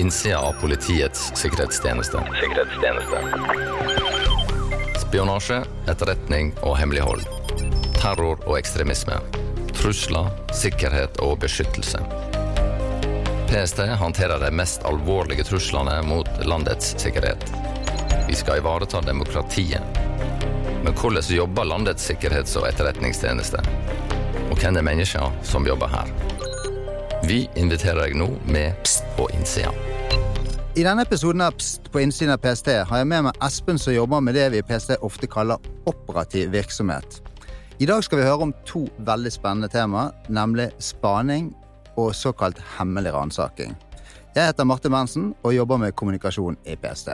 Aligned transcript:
innsida 0.00 0.38
av 0.38 0.52
Politiets 0.52 1.32
sikkerhetstjeneste. 1.34 2.22
sikkerhetstjeneste. 2.40 3.18
Spionasje, 4.98 5.64
etterretning 5.88 6.54
og 6.62 6.78
hemmelighold. 6.78 7.20
Terror 8.00 8.40
og 8.46 8.58
ekstremisme. 8.58 9.18
Trusler, 9.76 10.30
sikkerhet 10.56 11.20
og 11.20 11.38
beskyttelse. 11.44 12.00
PST 13.50 13.78
håndterer 14.00 14.40
de 14.40 14.50
mest 14.56 14.84
alvorlige 14.88 15.44
truslene 15.44 16.02
mot 16.02 16.28
landets 16.44 16.94
sikkerhet. 16.96 17.44
Vi 18.28 18.34
skal 18.34 18.58
ivareta 18.62 19.00
demokratiet. 19.00 19.82
Men 20.84 20.94
hvordan 20.94 21.22
jobber 21.28 21.64
landets 21.64 22.10
sikkerhets- 22.10 22.56
og 22.56 22.68
etterretningstjeneste? 22.68 23.60
Og 24.50 24.56
hvem 24.56 24.76
er 24.76 24.82
menneskene 24.82 25.44
som 25.44 25.66
jobber 25.66 25.92
her? 25.92 26.08
Vi 27.28 27.48
inviterer 27.54 28.06
deg 28.06 28.16
nå 28.16 28.30
med 28.48 28.72
på 29.16 29.28
innsida. 29.36 29.89
I 30.78 30.84
denne 30.86 31.02
episoden 31.02 31.40
av 31.42 31.56
Pst 31.58 31.88
på 31.90 31.98
innsiden 32.00 32.30
av 32.30 32.38
PST 32.38 32.68
har 32.86 33.00
jeg 33.00 33.06
med 33.10 33.24
meg 33.26 33.38
Espen 33.42 33.78
som 33.80 33.90
jobber 33.90 34.20
med 34.22 34.36
det 34.38 34.44
vi 34.52 34.60
i 34.60 34.66
PST 34.66 35.00
ofte 35.02 35.26
kaller 35.26 35.58
operativ 35.90 36.52
virksomhet. 36.54 37.16
I 37.82 37.88
dag 37.90 38.04
skal 38.06 38.20
vi 38.20 38.26
høre 38.28 38.46
om 38.46 38.52
to 38.68 38.84
veldig 39.02 39.32
spennende 39.34 39.66
temaer, 39.72 40.12
nemlig 40.30 40.68
spaning 40.78 41.48
og 41.98 42.12
såkalt 42.14 42.60
hemmelig 42.76 43.10
ransaking. 43.16 43.74
Jeg 44.36 44.52
heter 44.52 44.68
Marte 44.70 44.92
Mensen 44.94 45.32
og 45.42 45.56
jobber 45.56 45.80
med 45.82 45.96
kommunikasjon 45.98 46.60
i 46.62 46.78
PST. 46.78 47.10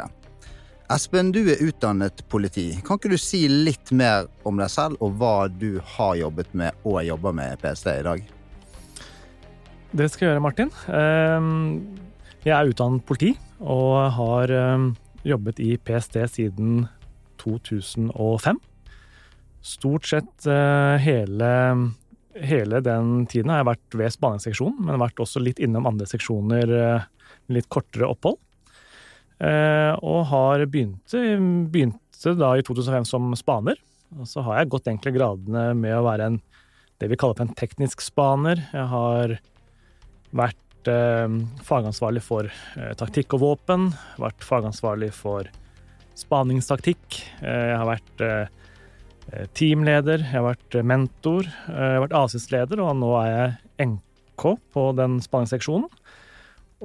Espen, 0.93 1.33
du 1.33 1.41
er 1.49 1.65
utdannet 1.65 2.27
politi. 2.29 2.67
Kan 2.85 3.01
ikke 3.01 3.15
du 3.15 3.17
si 3.17 3.47
litt 3.49 3.89
mer 3.89 4.29
om 4.45 4.61
deg 4.61 4.69
selv 4.69 5.01
og 5.01 5.17
hva 5.17 5.49
du 5.49 5.81
har 5.97 6.13
jobbet 6.21 6.53
med 6.53 6.85
og 6.85 7.01
jobber 7.09 7.33
med 7.41 7.57
i 7.57 7.63
PST 7.65 7.89
i 7.95 8.05
dag? 8.05 8.29
Det 9.97 10.13
skal 10.13 10.27
jeg 10.27 10.35
gjøre, 10.35 10.45
Martin. 10.45 10.77
Ehm, 10.93 11.97
jeg 12.45 12.53
er 12.53 12.69
utdannet 12.69 13.09
politi 13.09 13.33
og 13.61 13.99
har 14.17 14.53
ehm, 14.53 14.89
jobbet 15.27 15.61
i 15.65 15.75
PST 15.81 16.19
siden 16.33 16.87
2005. 17.43 18.61
Stort 19.67 20.07
sett 20.07 20.47
eh, 20.47 20.97
hele, 21.03 21.53
hele 22.39 22.81
den 22.85 23.27
tiden 23.31 23.51
har 23.53 23.63
jeg 23.63 23.71
vært 23.73 23.99
ved 24.03 24.15
spaningsseksjonen, 24.15 24.83
men 24.87 25.03
vært 25.03 25.23
også 25.23 25.43
litt 25.43 25.63
innom 25.63 25.89
andre 25.89 26.09
seksjoner 26.11 26.73
med 27.47 27.57
litt 27.59 27.69
kortere 27.73 28.09
opphold. 28.11 28.39
Eh, 29.37 29.93
og 30.01 30.29
har 30.31 30.65
begynte, 30.71 31.21
begynte 31.73 32.37
da 32.39 32.55
i 32.57 32.65
2005 32.65 33.09
som 33.09 33.35
spaner. 33.37 33.81
Og 34.17 34.29
så 34.31 34.45
har 34.47 34.61
jeg 34.61 34.71
gått 34.73 34.89
egentlig 34.89 35.17
gradene 35.19 35.69
med 35.77 35.97
å 35.97 36.05
være 36.07 36.31
en, 36.31 36.39
det 37.01 37.11
vi 37.11 37.19
kaller 37.21 37.37
for 37.37 37.49
en 37.49 37.59
teknisk 37.59 38.05
spaner. 38.05 38.63
Jeg 38.73 38.87
har 38.93 39.37
vært 40.37 40.61
eh, 40.91 41.37
fagansvarlig 41.67 42.23
for 42.25 42.49
eh, 42.49 42.93
taktikk 42.99 43.37
og 43.37 43.43
våpen. 43.43 43.91
Vært 44.21 44.45
fagansvarlig 44.45 45.13
for 45.17 45.49
spaningstaktikk. 46.17 47.21
Eh, 47.43 47.73
jeg 47.73 47.81
har 47.81 47.91
vært 47.91 48.25
teamleder, 49.59 50.23
jeg 50.23 50.39
har 50.39 50.47
vært 50.47 50.77
mentor, 50.87 51.49
eh, 51.67 51.75
jeg 51.75 51.99
har 51.99 52.05
vært 52.07 52.19
ASIS-leder, 52.21 52.83
og 52.85 52.97
nå 53.01 53.11
er 53.25 53.31
jeg 53.33 53.89
NK 53.89 54.45
på 54.73 54.85
den 54.97 55.19
spaningsseksjonen. 55.25 55.89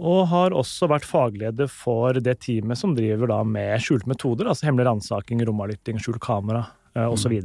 Og 0.02 0.28
har 0.32 0.56
også 0.56 0.88
vært 0.88 1.06
fagleder 1.06 1.68
for 1.70 2.14
det 2.14 2.40
teamet 2.46 2.80
som 2.80 2.96
driver 2.96 3.28
da 3.28 3.42
med 3.44 3.84
skjulte 3.84 4.08
metoder, 4.08 4.48
altså 4.48 4.70
hemmelig 4.70 4.88
ransaking, 4.88 5.44
romavlytting, 5.46 6.00
skjult 6.00 6.22
kamera 6.24 6.64
osv. 6.96 7.44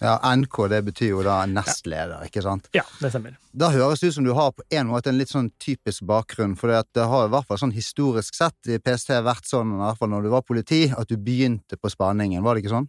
Ja, 0.00 0.16
NK 0.36 0.62
det 0.72 0.80
betyr 0.86 1.10
jo 1.12 1.24
da 1.24 1.42
nestleder, 1.48 2.22
ikke 2.24 2.40
sant? 2.44 2.70
Ja, 2.76 2.86
det 3.02 3.12
stemmer. 3.12 3.34
Da 3.52 3.68
høres 3.74 4.00
det 4.00 4.10
ut 4.10 4.16
som 4.16 4.24
du 4.24 4.32
har 4.36 4.54
på 4.56 4.64
en 4.72 4.88
måte 4.88 5.12
en 5.12 5.18
litt 5.20 5.32
sånn 5.32 5.50
typisk 5.60 6.06
bakgrunn, 6.08 6.54
for 6.56 6.72
det 6.72 7.04
har 7.12 7.26
i 7.26 7.32
hvert 7.34 7.48
fall 7.48 7.60
sånn 7.60 7.76
historisk 7.76 8.38
sett 8.38 8.70
i 8.70 8.78
PST 8.80 9.12
vært 9.26 9.50
sånn, 9.50 9.74
i 9.76 9.82
hvert 9.82 10.00
fall 10.00 10.12
når 10.14 10.24
du 10.24 10.32
var 10.32 10.46
politi, 10.46 10.86
at 10.88 11.10
du 11.10 11.18
begynte 11.20 11.76
på 11.76 11.92
spaningen, 11.92 12.40
var 12.46 12.56
det 12.56 12.64
ikke 12.64 12.78
sånn? 12.78 12.88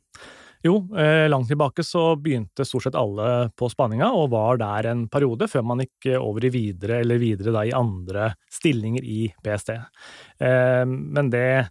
Jo, 0.63 0.75
eh, 0.95 1.25
langt 1.29 1.49
tilbake 1.49 1.83
så 1.83 2.15
begynte 2.21 2.65
stort 2.65 2.85
sett 2.85 2.95
alle 2.95 3.49
på 3.57 3.67
spaninga, 3.73 4.11
og 4.13 4.29
var 4.31 4.59
der 4.61 4.91
en 4.91 5.07
periode 5.09 5.49
før 5.49 5.65
man 5.65 5.81
gikk 5.81 6.11
over 6.19 6.45
i 6.45 6.53
videre, 6.53 7.01
eller 7.01 7.17
videre 7.21 7.53
da 7.55 7.65
i 7.65 7.73
andre 7.73 8.29
stillinger 8.53 9.03
i 9.03 9.25
PST. 9.41 9.73
Eh, 9.73 10.85
men 10.85 11.31
det, 11.33 11.65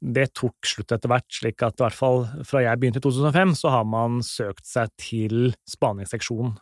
det 0.00 0.28
tok 0.36 0.68
slutt 0.68 0.92
etter 0.92 1.10
hvert, 1.10 1.26
slik 1.32 1.62
at 1.64 1.80
i 1.80 1.84
hvert 1.86 1.96
fall 1.96 2.26
fra 2.44 2.62
jeg 2.64 2.80
begynte 2.80 3.00
i 3.00 3.06
2005, 3.06 3.56
så 3.62 3.72
har 3.72 3.86
man 3.88 4.20
søkt 4.24 4.66
seg 4.68 4.92
til 5.00 5.50
spaningsseksjonen. 5.70 6.56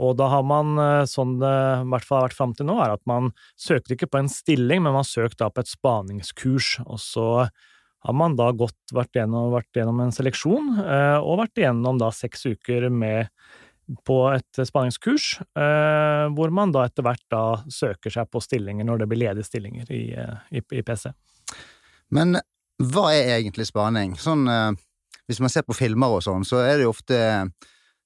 Og 0.00 0.14
da 0.16 0.30
har 0.32 0.44
man, 0.46 0.78
eh, 0.80 1.06
sånn 1.08 1.38
det 1.40 1.56
i 1.82 1.88
hvert 1.92 2.06
fall 2.06 2.22
har 2.22 2.28
vært 2.28 2.38
fram 2.38 2.54
til 2.56 2.68
nå, 2.70 2.78
er 2.80 2.94
at 2.94 3.02
man 3.08 3.32
søker 3.60 3.96
ikke 3.96 4.08
på 4.08 4.22
en 4.22 4.30
stilling, 4.32 4.82
men 4.84 4.96
man 4.96 5.04
søker 5.04 5.36
da 5.36 5.50
på 5.52 5.60
et 5.60 5.72
spaningskurs, 5.72 6.80
og 6.86 7.00
så 7.02 7.26
har 8.00 8.16
man 8.16 8.36
da 8.36 8.48
gått, 8.56 8.78
vært 8.96 9.18
gjennom, 9.18 9.50
vært 9.52 9.76
gjennom 9.76 10.00
en 10.00 10.14
seleksjon, 10.14 10.70
eh, 10.80 11.18
og 11.20 11.42
vært 11.42 11.60
igjennom 11.60 12.00
da 12.00 12.08
seks 12.14 12.46
uker 12.48 12.88
med, 12.88 13.28
på 14.06 14.16
et 14.30 14.60
spaningskurs, 14.64 15.40
eh, 15.58 16.26
hvor 16.32 16.52
man 16.54 16.72
da 16.72 16.86
etter 16.86 17.04
hvert 17.04 17.24
da 17.28 17.44
søker 17.66 18.14
seg 18.14 18.30
på 18.30 18.40
stillinger 18.40 18.86
når 18.86 19.02
det 19.02 19.08
blir 19.10 19.24
ledige 19.26 19.48
stillinger 19.48 19.90
i, 19.90 20.04
i, 20.54 20.62
i 20.62 20.82
PC. 20.86 21.10
Men 22.10 22.38
hva 22.80 23.10
er 23.14 23.36
egentlig 23.36 23.68
spaning? 23.68 24.16
Sånn, 24.18 24.46
hvis 25.28 25.40
man 25.42 25.52
ser 25.52 25.66
på 25.66 25.76
filmer 25.76 26.16
og 26.16 26.24
sånn, 26.26 26.46
så 26.48 26.62
er 26.64 26.78
det 26.78 26.86
jo 26.88 26.94
ofte 26.94 27.18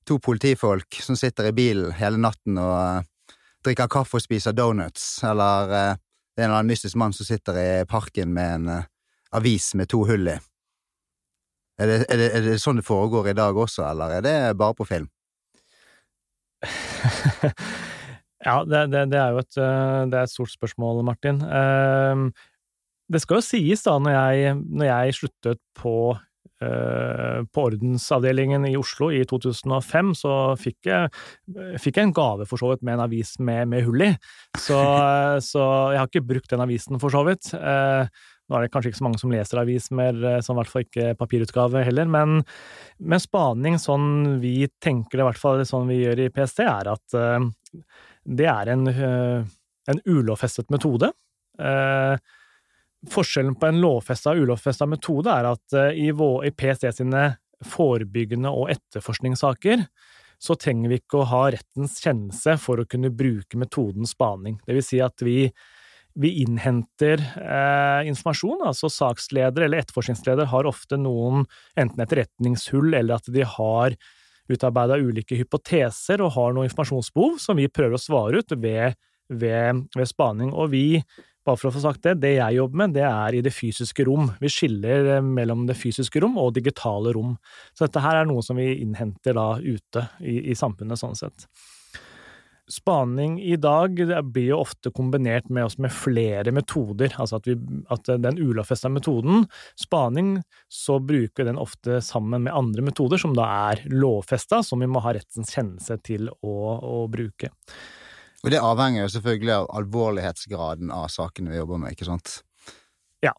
to 0.05 0.19
politifolk 0.21 0.99
som 1.01 1.17
sitter 1.17 1.49
i 1.49 1.57
bilen 1.57 1.95
hele 1.97 2.21
natten 2.21 2.59
og 2.61 3.07
drikker 3.65 3.89
kaffe 3.89 4.19
og 4.19 4.25
spiser 4.25 4.53
donuts, 4.53 5.23
eller 5.25 5.71
det 5.71 5.79
er 6.43 6.45
en 6.45 6.51
eller 6.51 6.59
annen 6.59 6.73
mystisk 6.75 6.99
mann 7.01 7.15
som 7.17 7.25
sitter 7.25 7.57
i 7.61 7.69
parken 7.89 8.35
med 8.35 8.59
en 8.59 8.83
avis 9.35 9.73
med 9.79 9.89
to 9.89 10.03
hull 10.09 10.29
i. 10.29 10.37
Er 11.81 11.91
det, 11.91 11.97
er, 12.07 12.21
det, 12.21 12.29
er 12.37 12.45
det, 12.45 12.59
sånn 12.63 12.79
det 12.79 12.87
foregår 12.87 13.33
i 13.33 13.39
dag 13.39 13.57
også, 13.59 13.83
eller 13.89 14.19
er 14.19 14.23
det 14.27 14.35
bare 14.59 14.77
på 14.79 14.87
film? 14.87 15.09
ja, 18.45 18.61
det, 18.69 18.85
det, 18.95 19.19
er 19.19 19.35
jo 19.35 19.41
et, 19.43 19.57
det 19.57 20.19
er 20.19 20.23
et 20.23 20.35
stort 20.35 20.53
spørsmål, 20.53 21.03
Martin. 21.09 21.41
Det 23.13 23.21
skal 23.23 23.41
jo 23.41 23.45
sies, 23.45 23.83
da, 23.85 23.99
når 24.01 24.15
jeg, 24.17 24.55
når 24.71 24.89
jeg 24.91 25.19
sluttet 25.23 25.61
på 25.81 25.97
på 26.65 27.63
ordensavdelingen 27.67 28.63
i 28.71 28.77
Oslo 28.79 29.11
i 29.13 29.19
2005, 29.29 30.13
så 30.17 30.35
fikk 30.57 30.89
jeg, 30.89 31.11
fikk 31.83 31.99
jeg 31.99 32.09
en 32.09 32.15
gave 32.17 32.47
for 32.49 32.57
så 32.57 32.71
vidt 32.71 32.85
med 32.87 32.95
en 32.95 33.03
avis 33.05 33.35
med, 33.37 33.69
med 33.69 33.85
hull 33.85 34.07
i. 34.07 34.09
Så, 34.57 34.79
så, 35.51 35.65
jeg 35.93 36.01
har 36.01 36.09
ikke 36.09 36.25
brukt 36.25 36.49
den 36.55 36.63
avisen 36.65 37.03
for 37.03 37.13
så 37.13 37.21
vidt. 37.27 37.51
Nå 38.45 38.57
er 38.59 38.65
det 38.67 38.73
kanskje 38.75 38.93
ikke 38.93 39.01
så 39.01 39.07
mange 39.07 39.21
som 39.21 39.33
leser 39.33 39.61
avis 39.61 39.91
mer, 39.97 40.19
sånn 40.45 40.59
i 40.59 40.61
hvert 40.61 40.71
fall 40.73 40.85
ikke 40.85 41.13
papirutgave 41.21 41.85
heller, 41.87 42.09
men, 42.13 42.43
men 43.01 43.23
spaning, 43.23 43.79
sånn 43.81 44.39
vi 44.43 44.69
tenker 44.85 45.17
det, 45.17 45.25
i 45.25 45.29
hvert 45.31 45.41
fall 45.41 45.65
sånn 45.69 45.89
vi 45.89 46.03
gjør 46.03 46.27
i 46.27 46.31
PST, 46.35 46.61
er 46.69 46.91
at 46.93 47.17
uh, 47.17 47.85
det 48.25 48.49
er 48.53 48.73
en, 48.75 48.85
uh, 48.89 49.55
en 49.89 50.03
ulovfestet 50.05 50.69
metode. 50.75 51.09
Uh, 51.57 52.21
forskjellen 53.11 53.57
på 53.61 53.69
en 53.69 53.81
lovfesta 53.83 54.33
og 54.33 54.45
ulovfesta 54.45 54.89
metode 54.89 55.33
er 55.33 55.51
at 55.51 55.77
i, 55.95 56.11
i 56.11 56.53
PST 56.55 56.91
sine 56.97 57.25
forebyggende 57.65 58.51
og 58.53 58.73
etterforskningssaker 58.75 59.87
så 60.45 60.57
trenger 60.61 60.91
vi 60.91 60.99
ikke 61.01 61.21
å 61.23 61.29
ha 61.31 61.45
rettens 61.55 61.97
kjennelse 62.05 62.59
for 62.61 62.83
å 62.83 62.89
kunne 62.91 63.13
bruke 63.15 63.59
metoden 63.61 64.09
spaning. 64.09 64.59
Det 64.67 64.77
vil 64.77 64.85
si 64.85 65.01
at 65.05 65.25
vi 65.25 65.49
vi 66.15 66.31
innhenter 66.45 67.19
eh, 67.19 68.09
informasjon. 68.09 68.63
altså 68.63 68.87
Saksleder 68.93 69.67
eller 69.67 69.83
etterforskningsleder 69.83 70.47
har 70.53 70.69
ofte 70.71 70.99
noen 71.01 71.43
enten 71.75 72.05
etterretningshull 72.05 72.95
eller 72.95 73.19
at 73.19 73.31
de 73.35 73.43
har 73.57 73.97
utarbeida 74.51 75.01
ulike 75.01 75.39
hypoteser 75.39 76.23
og 76.23 76.35
har 76.37 76.55
noe 76.55 76.69
informasjonsbehov 76.69 77.41
som 77.43 77.59
vi 77.59 77.71
prøver 77.73 77.99
å 77.99 78.03
svare 78.03 78.43
ut 78.43 78.55
ved, 78.55 78.95
ved, 79.29 79.87
ved, 79.97 80.11
spaning. 80.11 80.53
Og 80.53 80.71
vi, 80.75 80.87
bare 81.45 81.61
for 81.61 81.69
å 81.69 81.75
få 81.75 81.83
sagt 81.85 82.05
det, 82.07 82.17
det 82.23 82.35
jeg 82.39 82.59
jobber 82.59 82.81
med, 82.85 82.97
det 82.97 83.05
er 83.09 83.37
i 83.37 83.43
det 83.45 83.53
fysiske 83.55 84.07
rom. 84.09 84.31
Vi 84.41 84.51
skiller 84.53 85.17
eh, 85.19 85.25
mellom 85.25 85.67
det 85.69 85.77
fysiske 85.79 86.23
rom 86.25 86.39
og 86.41 86.55
digitale 86.57 87.13
rom. 87.17 87.37
Så 87.77 87.87
dette 87.87 88.03
her 88.05 88.23
er 88.23 88.29
noe 88.29 88.45
som 88.45 88.59
vi 88.61 88.71
innhenter 88.81 89.37
da 89.37 89.55
ute 89.61 90.09
i, 90.25 90.41
i 90.53 90.59
samfunnet, 90.59 91.01
sånn 91.01 91.19
sett. 91.19 91.49
Spaning 92.71 93.37
i 93.45 93.59
dag 93.61 93.99
blir 94.33 94.47
jo 94.47 94.63
ofte 94.63 94.89
kombinert 94.95 95.51
med, 95.53 95.67
oss 95.67 95.77
med 95.77 95.93
flere 95.93 96.53
metoder, 96.57 97.13
altså 97.21 97.37
at, 97.37 97.49
vi, 97.51 97.59
at 97.93 98.09
den 98.25 98.39
ulovfesta 98.41 98.89
metoden, 98.89 99.45
spaning, 99.77 100.39
så 100.73 100.97
bruker 100.97 101.45
den 101.45 101.61
ofte 101.61 102.01
sammen 102.05 102.47
med 102.47 102.57
andre 102.57 102.87
metoder 102.87 103.21
som 103.21 103.37
da 103.37 103.51
er 103.69 103.85
lovfesta, 103.93 104.63
som 104.65 104.81
vi 104.81 104.89
må 104.89 105.05
ha 105.05 105.13
rettens 105.13 105.53
kjennelse 105.53 105.99
til 106.09 106.33
å, 106.41 106.57
å 106.81 107.05
bruke. 107.13 107.53
Og 108.45 108.53
det 108.53 108.61
avhenger 108.61 109.07
jo 109.07 109.13
selvfølgelig 109.15 109.53
av 109.57 109.69
alvorlighetsgraden 109.81 110.91
av 110.93 111.09
sakene 111.13 111.53
vi 111.53 111.61
jobber 111.61 111.81
med, 111.81 111.95
ikke 111.97 112.09
sant? 112.11 112.43
Ja. 113.25 113.33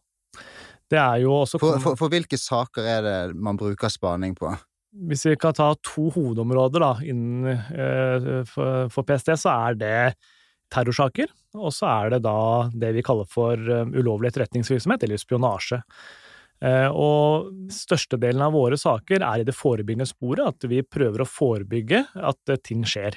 Det 0.90 0.98
er 0.98 1.20
jo 1.22 1.36
også 1.44 1.60
For, 1.62 1.78
for, 1.82 1.98
for 1.98 2.10
hvilke 2.10 2.38
saker 2.40 2.88
er 2.90 3.04
det 3.06 3.18
man 3.38 3.58
bruker 3.60 3.92
spaning 3.92 4.34
på? 4.38 4.50
Hvis 5.06 5.26
vi 5.28 5.36
kan 5.38 5.54
ta 5.54 5.68
to 5.84 6.08
hovedområder 6.10 6.82
da, 6.82 6.90
innen, 7.06 7.46
uh, 7.70 8.42
for, 8.50 8.90
for, 8.90 9.06
PST, 9.06 9.30
så 9.38 9.54
er 9.68 9.78
det 9.78 9.96
terrorsaker, 10.72 11.30
og 11.54 11.70
så 11.70 11.86
er 11.92 12.16
det 12.16 12.24
da 12.26 12.38
det 12.74 12.90
vi 12.96 13.04
kaller 13.06 13.28
for 13.30 13.54
ulovlig 13.54 14.32
etterretningsvirksomhet, 14.32 15.04
eller 15.06 15.20
spionasje. 15.20 15.78
Og 16.90 17.52
størstedelen 17.70 18.42
av 18.42 18.56
våre 18.56 18.78
saker 18.80 19.22
er 19.22 19.42
i 19.42 19.46
det 19.46 19.54
forebyggende 19.54 20.08
sporet, 20.10 20.56
at 20.56 20.66
vi 20.66 20.80
prøver 20.82 21.22
å 21.22 21.28
forebygge 21.28 22.00
at 22.16 22.54
ting 22.66 22.82
skjer. 22.88 23.14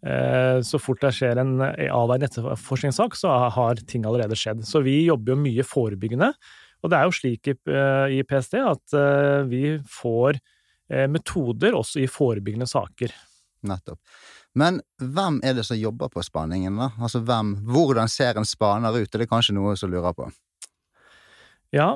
Så 0.00 0.78
fort 0.80 1.02
det 1.04 1.12
skjer 1.12 1.36
en 1.42 1.58
avveiende 1.60 2.28
etterforskningssak, 2.30 3.12
så 3.20 3.34
har 3.52 3.82
ting 3.84 4.06
allerede 4.08 4.38
skjedd. 4.38 4.64
Så 4.64 4.80
vi 4.80 5.02
jobber 5.04 5.34
jo 5.34 5.42
mye 5.42 5.66
forebyggende. 5.66 6.30
Og 6.80 6.88
det 6.88 6.96
er 6.96 7.04
jo 7.04 7.12
slik 7.12 7.50
i 7.52 8.22
PST 8.24 8.56
at 8.64 8.94
vi 9.50 9.76
får 9.84 10.40
metoder 11.12 11.76
også 11.76 12.00
i 12.00 12.08
forebyggende 12.08 12.66
saker. 12.70 13.12
Nettopp. 13.68 14.00
Men 14.56 14.80
hvem 14.96 15.36
er 15.44 15.52
det 15.58 15.66
som 15.68 15.76
jobber 15.78 16.08
på 16.10 16.24
spaningen, 16.26 16.80
da? 16.80 16.88
Altså 16.98 17.20
hvem, 17.22 17.52
hvordan 17.68 18.08
ser 18.10 18.40
en 18.40 18.48
spaner 18.48 18.96
ut? 18.96 19.12
Er 19.12 19.22
det 19.22 19.28
kanskje 19.30 19.54
noe 19.54 19.76
som 19.78 19.92
lurer 19.92 20.16
på? 20.16 20.30
Ja, 21.76 21.92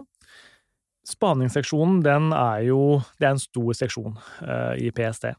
spaningsseksjonen 1.08 1.98
den 2.04 2.28
er 2.36 2.60
jo 2.68 3.00
Det 3.18 3.26
er 3.26 3.32
en 3.34 3.42
stor 3.42 3.72
seksjon 3.74 4.14
i 4.78 4.92
PST. 4.94 5.32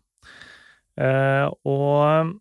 Og 0.98 2.34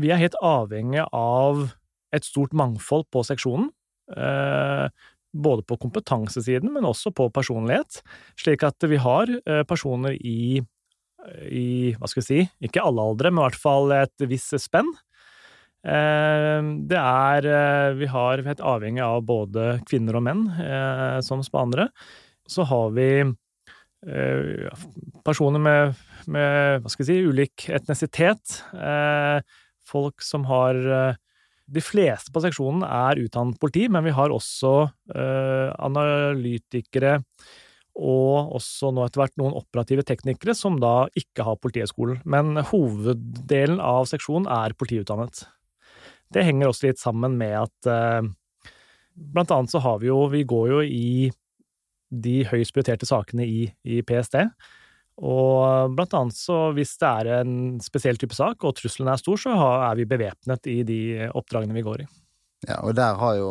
vi 0.00 0.12
er 0.12 0.20
helt 0.20 0.36
avhengig 0.42 1.04
av 1.12 1.66
et 2.14 2.26
stort 2.26 2.54
mangfold 2.56 3.08
på 3.14 3.24
seksjonen. 3.26 3.70
Uh, 4.10 4.86
både 5.34 5.64
på 5.66 5.78
kompetansesiden, 5.82 6.70
men 6.70 6.86
også 6.86 7.10
på 7.10 7.26
personlighet. 7.34 8.02
Slik 8.38 8.62
at 8.62 8.84
vi 8.86 9.00
har 9.02 9.32
personer 9.66 10.14
i 10.14 10.62
i 11.48 11.94
hva 11.96 12.06
skal 12.10 12.20
vi 12.20 12.26
si, 12.26 12.40
ikke 12.68 12.82
alle 12.84 13.02
aldre, 13.02 13.30
men 13.32 13.40
i 13.40 13.46
hvert 13.48 13.58
fall 13.58 13.94
et 13.96 14.24
visst 14.28 14.54
spenn. 14.60 14.90
Eh, 15.84 16.60
det 16.88 16.96
er 16.96 17.44
eh, 17.44 17.90
Vi 18.00 18.06
har 18.08 18.40
helt 18.46 18.62
avhengig 18.64 19.02
av 19.04 19.20
både 19.28 19.80
kvinner 19.88 20.16
og 20.16 20.24
menn 20.24 20.46
eh, 20.56 21.18
som 21.24 21.44
spanere. 21.44 21.90
Så 22.48 22.66
har 22.68 22.92
vi 22.96 23.08
personer 25.24 25.62
med, 25.64 26.00
med 26.28 26.82
hva 26.82 26.90
skal 26.92 27.06
vi 27.06 27.06
si, 27.08 27.22
ulik 27.24 27.62
etnisitet. 27.72 28.58
Folk 29.84 30.22
som 30.24 30.46
har 30.48 30.78
De 31.64 31.80
fleste 31.80 32.32
på 32.32 32.42
seksjonen 32.44 32.82
er 32.84 33.20
utdannet 33.22 33.60
politi, 33.60 33.86
men 33.88 34.04
vi 34.04 34.12
har 34.12 34.32
også 34.32 34.72
analytikere, 35.80 37.18
og 37.94 38.56
også 38.58 38.90
nå 38.92 39.06
etter 39.06 39.22
hvert 39.22 39.36
noen 39.40 39.56
operative 39.56 40.04
teknikere 40.04 40.52
som 40.58 40.76
da 40.82 41.06
ikke 41.16 41.46
har 41.46 41.60
Politihøgskolen. 41.62 42.20
Men 42.28 42.58
hoveddelen 42.72 43.80
av 43.80 44.08
seksjonen 44.10 44.50
er 44.50 44.76
politiutdannet. 44.76 45.46
Det 46.34 46.44
henger 46.44 46.70
også 46.70 46.88
litt 46.88 47.02
sammen 47.02 47.36
med 47.38 47.54
at 47.60 47.90
eh, 47.90 48.30
blant 49.14 49.52
annet 49.54 49.70
så 49.70 49.82
har 49.84 50.00
vi 50.02 50.10
jo 50.10 50.24
Vi 50.32 50.42
går 50.48 50.70
jo 50.72 50.80
i 50.82 51.30
de 52.14 52.36
høyst 52.46 52.74
prioriterte 52.74 53.08
sakene 53.08 53.46
i, 53.46 53.68
i 53.86 54.00
PST. 54.06 54.36
Og 55.22 55.94
blant 55.94 56.14
annet 56.18 56.34
så 56.34 56.72
hvis 56.74 56.96
det 56.98 57.10
er 57.10 57.30
en 57.40 57.54
spesiell 57.82 58.18
type 58.18 58.34
sak, 58.34 58.64
og 58.66 58.74
trusselen 58.78 59.12
er 59.12 59.20
stor, 59.20 59.38
så 59.38 59.54
er 59.54 59.94
vi 60.00 60.08
bevæpnet 60.10 60.66
i 60.72 60.80
de 60.86 61.00
oppdragene 61.30 61.76
vi 61.76 61.84
går 61.86 62.02
i. 62.02 62.06
Ja, 62.66 62.80
og 62.82 62.96
der 62.96 63.18
har 63.20 63.38
jo 63.38 63.50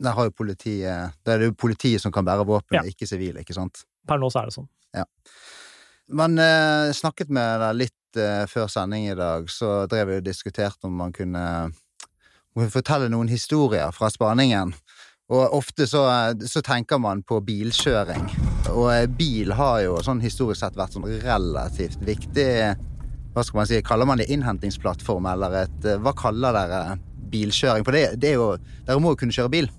der 0.00 0.16
har 0.16 0.28
jo 0.28 0.34
politiet 0.36 1.16
Det 1.24 1.32
er 1.32 1.46
jo 1.48 1.54
politiet 1.56 2.02
som 2.02 2.12
kan 2.12 2.24
bære 2.24 2.46
våpen, 2.46 2.76
ja. 2.78 2.84
ikke 2.86 3.08
sivile, 3.08 3.42
ikke 3.42 3.56
sant? 3.56 3.82
Per 4.08 4.20
nå 4.20 4.30
så 4.32 4.42
er 4.42 4.50
det 4.50 4.56
sånn. 4.56 4.68
Ja. 4.96 5.04
Men 6.10 6.38
eh, 6.42 6.90
snakket 6.96 7.30
med 7.30 7.60
deg 7.62 7.76
litt 7.84 8.18
eh, 8.18 8.46
før 8.50 8.70
sending 8.70 9.10
i 9.10 9.18
dag, 9.18 9.46
så 9.50 9.84
drev 9.90 10.10
vi 10.10 10.18
og 10.20 10.26
diskuterte 10.26 10.88
om 10.88 10.96
man 11.02 11.14
kunne, 11.14 11.44
kunne 12.54 12.72
fortelle 12.72 13.10
noen 13.12 13.30
historier 13.30 13.92
fra 13.94 14.10
spaningen. 14.10 14.72
Og 15.30 15.54
ofte 15.54 15.86
så, 15.86 16.02
så, 16.42 16.62
tenker 16.66 16.98
man 16.98 17.22
på 17.22 17.38
bilkjøring. 17.46 18.24
Og 18.74 18.86
eh, 18.90 19.06
bil 19.06 19.54
har 19.54 19.84
jo 19.84 19.98
sånn 20.02 20.22
historisk 20.22 20.64
sett 20.64 20.78
vært 20.78 20.96
sånn 20.96 21.06
relativt 21.22 22.02
viktig 22.06 22.48
Hva 23.30 23.44
skal 23.46 23.60
man 23.60 23.68
si, 23.70 23.78
kaller 23.86 24.10
man 24.10 24.18
det 24.18 24.26
innhentingsplattform, 24.34 25.28
eller 25.30 25.62
et 25.62 25.86
eh, 25.86 26.00
Hva 26.02 26.14
kaller 26.18 26.56
dere 26.58 26.98
bilkjøring? 27.30 27.86
For 27.86 27.94
det, 27.94 28.16
det 28.22 28.32
er 28.32 28.40
jo 28.40 28.48
Dere 28.58 29.02
må 29.02 29.14
jo 29.14 29.20
kunne 29.22 29.36
kjøre 29.36 29.54
bil. 29.54 29.70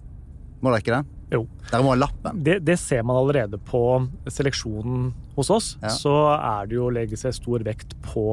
Må 0.62 0.72
dere 0.72 0.86
ikke 0.86 1.02
det? 1.02 1.21
Jo. 1.32 1.46
Dere 1.70 1.84
må 1.86 1.94
ha 1.94 2.00
lappen. 2.00 2.42
Det, 2.44 2.58
det, 2.68 2.76
ser 2.82 3.06
man 3.08 3.16
allerede 3.22 3.60
på 3.64 3.82
seleksjonen 4.28 5.12
hos 5.38 5.52
oss. 5.54 5.70
Ja. 5.80 5.94
Så 5.96 6.12
er 6.36 6.68
det 6.68 6.76
jo 6.76 6.90
å 6.90 6.94
legge 6.94 7.20
seg 7.20 7.36
stor 7.38 7.64
vekt 7.64 7.96
på, 8.04 8.26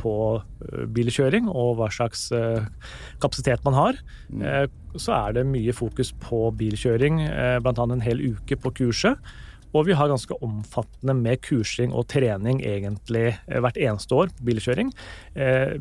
på 0.00 0.16
eh, 0.36 0.84
bilkjøring 0.92 1.48
og 1.48 1.78
hva 1.78 1.88
slags 1.94 2.26
uh, 2.36 2.66
kapasitet 3.22 3.64
man 3.64 3.78
har. 3.78 4.02
Mm. 4.28 4.44
Uh, 4.44 4.98
så 5.00 5.16
er 5.16 5.38
det 5.38 5.48
mye 5.48 5.72
fokus 5.74 6.12
på 6.22 6.46
bilkjøring, 6.54 7.24
bl.a. 7.64 7.86
en 7.88 8.04
hel 8.04 8.20
uke 8.34 8.60
på 8.60 8.70
kurset. 8.82 9.32
Og 9.74 9.88
vi 9.88 9.96
har 9.98 10.06
ganske 10.06 10.36
omfattende 10.44 11.16
med 11.18 11.40
kursing 11.42 11.90
og 11.90 12.06
trening 12.12 12.60
egentlig 12.62 13.32
hvert 13.48 13.80
eneste 13.80 14.14
år 14.14 14.30
på 14.36 14.46
bilkjøring. 14.46 14.92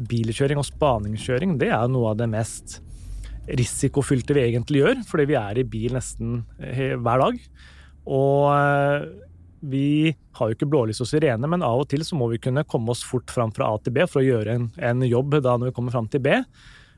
Bilkjøring 0.10 0.58
og 0.58 0.66
spaningskjøring 0.66 1.60
det 1.62 1.70
er 1.78 1.92
noe 1.94 2.16
av 2.16 2.18
det 2.24 2.32
mest 2.32 2.80
risikofylte 3.48 4.36
vi 4.38 4.46
egentlig 4.48 4.84
gjør, 4.84 5.00
fordi 5.10 5.30
vi 5.34 5.40
er 5.40 5.60
i 5.60 5.68
bil 5.68 5.96
nesten 5.98 6.42
hver 6.58 7.24
dag. 7.26 7.40
Og 8.10 8.52
eh, 8.52 9.08
vi 9.64 10.12
har 10.36 10.50
jo 10.50 10.58
ikke 10.58 10.68
blålys 10.68 11.00
og 11.04 11.08
sirene, 11.08 11.48
men 11.48 11.64
av 11.64 11.86
og 11.86 11.90
til 11.92 12.04
så 12.04 12.18
må 12.20 12.28
vi 12.34 12.42
kunne 12.44 12.66
komme 12.68 12.92
oss 12.92 13.04
fort 13.08 13.32
fram 13.32 13.54
fra 13.56 13.70
A 13.72 13.80
til 13.80 13.96
B 13.96 14.08
for 14.10 14.20
å 14.20 14.26
gjøre 14.26 14.58
en, 14.58 14.70
en 14.76 15.06
jobb 15.08 15.38
da 15.40 15.56
når 15.56 15.72
vi 15.72 15.76
kommer 15.78 15.96
fram 15.96 16.10
til 16.12 16.24
B. 16.24 16.36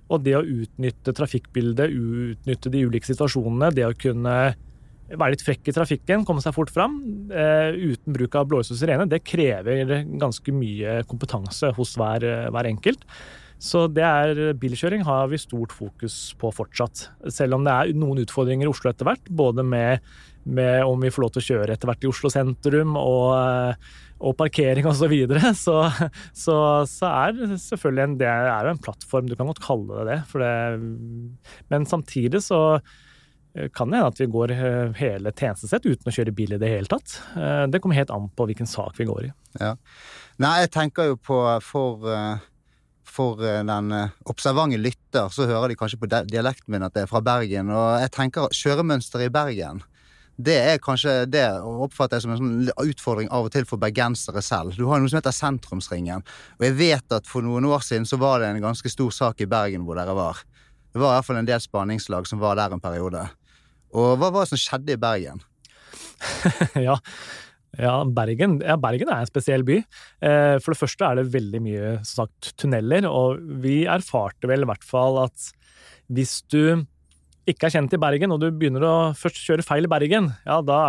Og 0.10 0.22
det 0.26 0.36
å 0.38 0.46
utnytte 0.46 1.14
trafikkbildet, 1.18 1.94
utnytte 1.94 2.72
de 2.74 2.84
ulike 2.86 3.10
situasjonene, 3.10 3.72
det 3.74 3.86
å 3.88 3.98
kunne 3.98 4.36
være 5.06 5.36
litt 5.36 5.46
frekk 5.46 5.70
i 5.70 5.74
trafikken, 5.74 6.26
komme 6.26 6.42
seg 6.42 6.56
fort 6.56 6.72
fram 6.74 6.98
uh, 7.30 7.70
uten 7.74 8.14
bruk 8.14 8.38
av 8.38 8.48
blålys 8.50 8.72
og 8.74 8.80
sirene, 8.80 9.06
det 9.10 9.22
krever 9.26 10.06
ganske 10.18 10.54
mye 10.54 11.00
kompetanse 11.10 11.70
hos 11.78 11.94
hver, 12.02 12.26
hver 12.54 12.70
enkelt. 12.70 13.06
Så 13.62 13.86
det 13.88 14.04
er, 14.04 14.40
bilkjøring 14.60 15.06
har 15.08 15.30
vi 15.32 15.40
stort 15.40 15.74
fokus 15.74 16.36
på 16.40 16.52
fortsatt. 16.54 17.08
Selv 17.34 17.58
om 17.58 17.66
det 17.66 17.74
er 17.74 17.94
noen 17.98 18.22
utfordringer 18.26 18.68
i 18.68 18.72
Oslo 18.72 18.92
etter 18.92 19.08
hvert, 19.08 19.32
både 19.32 19.64
med, 19.66 20.04
med 20.44 20.84
om 20.84 21.00
vi 21.02 21.12
får 21.14 21.26
lov 21.26 21.36
til 21.36 21.44
å 21.44 21.48
kjøre 21.50 21.78
etter 21.78 21.90
hvert 21.90 22.04
i 22.04 22.12
Oslo 22.12 22.32
sentrum 22.34 22.98
og, 23.00 23.88
og 24.20 24.38
parkering 24.40 24.88
osv., 24.90 25.06
så, 25.06 25.12
videre, 25.12 25.54
så, 25.66 25.80
så 26.36 26.60
så 26.90 27.10
er 27.14 27.58
selvfølgelig 27.64 28.06
en, 28.10 28.20
det 28.22 28.30
er 28.30 28.70
jo 28.70 28.76
en 28.76 28.86
plattform, 28.86 29.32
du 29.32 29.40
kan 29.40 29.50
godt 29.50 29.64
kalle 29.64 30.04
det 30.04 30.06
det. 30.12 30.22
det 30.44 31.60
men 31.72 31.90
samtidig 31.90 32.44
så 32.44 32.62
kan 33.72 33.88
det 33.88 34.02
hende 34.02 34.12
at 34.12 34.18
vi 34.20 34.26
går 34.28 34.52
hele 35.00 35.32
tjenestesett 35.32 35.86
uten 35.88 36.10
å 36.12 36.14
kjøre 36.18 36.34
bil 36.36 36.58
i 36.58 36.60
det 36.60 36.74
hele 36.74 36.92
tatt. 36.92 37.14
Det 37.72 37.80
kommer 37.80 37.96
helt 37.96 38.12
an 38.12 38.28
på 38.36 38.50
hvilken 38.50 38.68
sak 38.68 39.00
vi 39.00 39.08
går 39.08 39.30
i. 39.30 39.32
Ja. 39.62 39.70
Nei, 40.44 40.58
jeg 40.66 40.74
tenker 40.76 41.08
jo 41.14 41.16
på 41.16 41.38
for 41.64 42.04
for 43.10 43.42
eh, 43.46 43.64
den 43.68 43.92
eh, 43.96 44.14
observante 44.32 44.80
lytter, 44.82 45.30
så 45.34 45.48
hører 45.50 45.72
de 45.72 45.78
kanskje 45.80 46.00
på 46.02 46.10
dialekten 46.10 46.74
min 46.74 46.86
at 46.86 46.96
det 46.96 47.06
er 47.06 47.12
fra 47.12 47.24
Bergen. 47.26 47.72
Og 47.74 48.00
jeg 48.04 48.14
tenker 48.16 48.56
kjøremønsteret 48.56 49.30
i 49.30 49.34
Bergen, 49.34 49.84
det 50.36 50.56
er 50.60 50.82
kanskje 50.84 51.14
det 51.32 51.46
oppfatter 51.64 52.18
jeg 52.18 52.26
som 52.26 52.34
en 52.34 52.40
sånn 52.42 52.90
utfordring 52.92 53.30
av 53.32 53.48
og 53.48 53.54
til 53.54 53.68
for 53.70 53.80
bergensere 53.80 54.42
selv. 54.44 54.76
Du 54.76 54.84
har 54.90 55.00
noe 55.00 55.12
som 55.12 55.22
heter 55.22 55.36
Sentrumsringen. 55.36 56.26
Og 56.60 56.66
jeg 56.68 56.76
vet 56.76 57.16
at 57.16 57.30
for 57.30 57.46
noen 57.46 57.68
år 57.70 57.86
siden 57.88 58.08
så 58.10 58.20
var 58.20 58.44
det 58.44 58.50
en 58.52 58.66
ganske 58.66 58.92
stor 58.92 59.16
sak 59.16 59.46
i 59.46 59.48
Bergen 59.48 59.88
hvor 59.88 59.96
dere 59.96 60.16
var. 60.18 60.44
Det 60.92 61.00
var 61.00 61.14
i 61.14 61.18
hvert 61.20 61.30
fall 61.30 61.40
en 61.40 61.48
del 61.48 61.64
spaningslag 61.64 62.28
som 62.28 62.44
var 62.44 62.60
der 62.60 62.76
en 62.76 62.84
periode. 62.84 63.24
Og 63.96 64.18
hva 64.20 64.28
var 64.28 64.44
det 64.44 64.52
som 64.52 64.60
skjedde 64.60 64.98
i 64.98 65.00
Bergen? 65.00 65.40
ja, 66.88 67.00
ja 67.82 67.94
Bergen, 68.18 68.58
ja, 68.64 68.78
Bergen 68.82 69.12
er 69.12 69.24
en 69.24 69.30
spesiell 69.30 69.66
by. 69.68 69.80
Eh, 70.24 70.56
for 70.64 70.74
det 70.74 70.82
første 70.82 71.08
er 71.08 71.20
det 71.20 71.30
veldig 71.34 71.62
mye 71.66 71.94
sagt, 72.08 72.54
tunneler, 72.62 73.08
og 73.10 73.42
vi 73.64 73.84
erfarte 73.90 74.50
vel 74.52 74.66
i 74.66 74.70
hvert 74.70 74.86
fall 74.86 75.22
at 75.26 75.50
hvis 76.14 76.40
du 76.54 76.86
ikke 77.50 77.68
er 77.68 77.76
kjent 77.76 77.94
i 77.94 78.02
Bergen, 78.02 78.34
og 78.34 78.42
du 78.42 78.48
begynner 78.50 78.84
å 78.86 78.94
først 79.18 79.38
kjøre 79.46 79.66
feil 79.66 79.86
i 79.86 79.92
Bergen, 79.92 80.32
ja, 80.48 80.60
da 80.66 80.80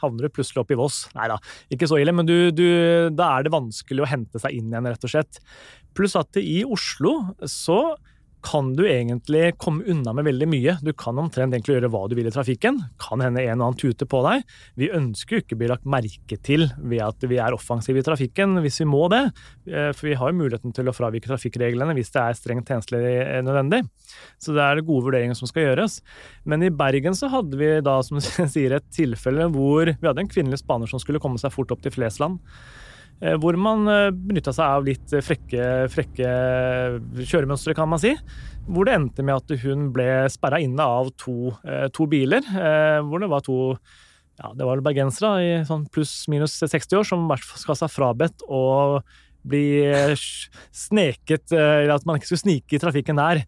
havner 0.00 0.26
du 0.26 0.32
plutselig 0.32 0.62
opp 0.62 0.72
i 0.72 0.78
Voss. 0.78 1.02
Nei 1.16 1.28
da, 1.28 1.36
ikke 1.72 1.88
så 1.90 1.98
ille, 2.00 2.14
men 2.16 2.28
du, 2.28 2.36
du, 2.56 2.66
da 3.12 3.34
er 3.36 3.44
det 3.44 3.52
vanskelig 3.52 4.04
å 4.04 4.08
hente 4.08 4.40
seg 4.40 4.56
inn 4.56 4.70
igjen, 4.72 4.88
rett 4.88 5.04
og 5.04 5.12
slett. 5.12 5.40
Pluss 5.96 6.16
at 6.16 6.40
i 6.40 6.62
Oslo 6.64 7.18
så 7.44 7.80
kan 8.46 8.68
du 8.76 8.84
egentlig 8.86 9.56
komme 9.58 9.84
unna 9.90 10.12
med 10.14 10.26
veldig 10.28 10.46
mye. 10.48 10.76
Du 10.84 10.92
kan 10.94 11.18
omtrent 11.18 11.54
egentlig 11.54 11.76
gjøre 11.76 11.90
hva 11.90 12.04
du 12.06 12.14
vil 12.18 12.28
i 12.28 12.34
trafikken. 12.34 12.78
Kan 13.02 13.24
hende 13.24 13.42
en 13.42 13.58
og 13.58 13.72
annen 13.72 13.80
tute 13.80 14.06
på 14.06 14.20
deg. 14.26 14.44
Vi 14.78 14.90
ønsker 14.94 15.36
jo 15.36 15.42
ikke 15.42 15.56
å 15.56 15.60
bli 15.62 15.70
lagt 15.72 15.88
merke 15.96 16.38
til 16.46 16.68
ved 16.78 17.02
at 17.02 17.26
vi 17.26 17.40
er 17.42 17.56
offensive 17.56 18.02
i 18.02 18.06
trafikken, 18.06 18.60
hvis 18.62 18.78
vi 18.84 18.88
må 18.92 19.06
det. 19.10 19.24
Eh, 19.66 19.90
for 19.96 20.10
vi 20.10 20.18
har 20.20 20.30
jo 20.30 20.38
muligheten 20.38 20.74
til 20.76 20.86
å 20.86 20.94
fravike 20.94 21.30
trafikkreglene 21.30 21.96
hvis 21.98 22.14
det 22.14 22.22
er 22.22 22.38
strengt 22.38 22.70
tjenestelig 22.70 23.02
eh, 23.24 23.42
nødvendig. 23.46 23.82
Så 24.42 24.54
det 24.54 24.62
er 24.62 24.84
gode 24.86 25.08
vurderinger 25.08 25.38
som 25.38 25.50
skal 25.50 25.70
gjøres. 25.70 25.98
Men 26.46 26.62
i 26.62 26.70
Bergen 26.70 27.18
så 27.18 27.32
hadde 27.32 27.58
vi 27.58 27.72
da, 27.82 27.98
som 28.06 28.20
du 28.20 28.26
sier, 28.54 28.78
et 28.78 28.90
tilfelle 28.94 29.50
hvor 29.54 29.90
vi 29.90 30.06
hadde 30.06 30.22
en 30.22 30.30
kvinnelig 30.30 30.62
spaner 30.62 30.90
som 30.90 31.02
skulle 31.02 31.22
komme 31.22 31.42
seg 31.42 31.54
fort 31.54 31.74
opp 31.74 31.82
til 31.82 31.94
Flesland. 31.98 32.38
Hvor 33.40 33.56
man 33.56 33.86
benytta 34.12 34.52
seg 34.52 34.64
av 34.66 34.84
litt 34.84 35.14
frekke, 35.24 35.86
frekke 35.88 36.32
kjøremønstre, 37.22 37.72
kan 37.78 37.88
man 37.88 38.02
si. 38.02 38.12
Hvor 38.66 38.88
det 38.88 38.96
endte 38.96 39.24
med 39.24 39.38
at 39.38 39.62
hun 39.62 39.86
ble 39.94 40.26
sperra 40.32 40.60
inne 40.60 40.84
av 40.84 41.08
to, 41.16 41.54
to 41.96 42.08
biler, 42.12 42.44
hvor 43.06 43.22
det 43.22 43.30
var 43.32 43.46
to 43.46 43.60
ja, 44.36 44.50
det 44.52 44.66
var 44.68 44.82
bergensere 44.84 45.30
i 45.40 45.52
sånn 45.64 45.86
pluss-minus 45.92 46.58
60 46.60 46.98
år 46.98 47.06
som 47.08 47.24
skal 47.46 47.72
ha 47.72 47.78
seg 47.80 47.94
frabedt 47.94 48.44
å 48.52 48.98
bli 49.46 49.64
sneket 50.74 51.54
Eller 51.54 51.94
at 51.94 52.04
man 52.08 52.18
ikke 52.18 52.32
skulle 52.32 52.44
snike 52.44 52.76
i 52.76 52.82
trafikken 52.82 53.20
der. 53.20 53.44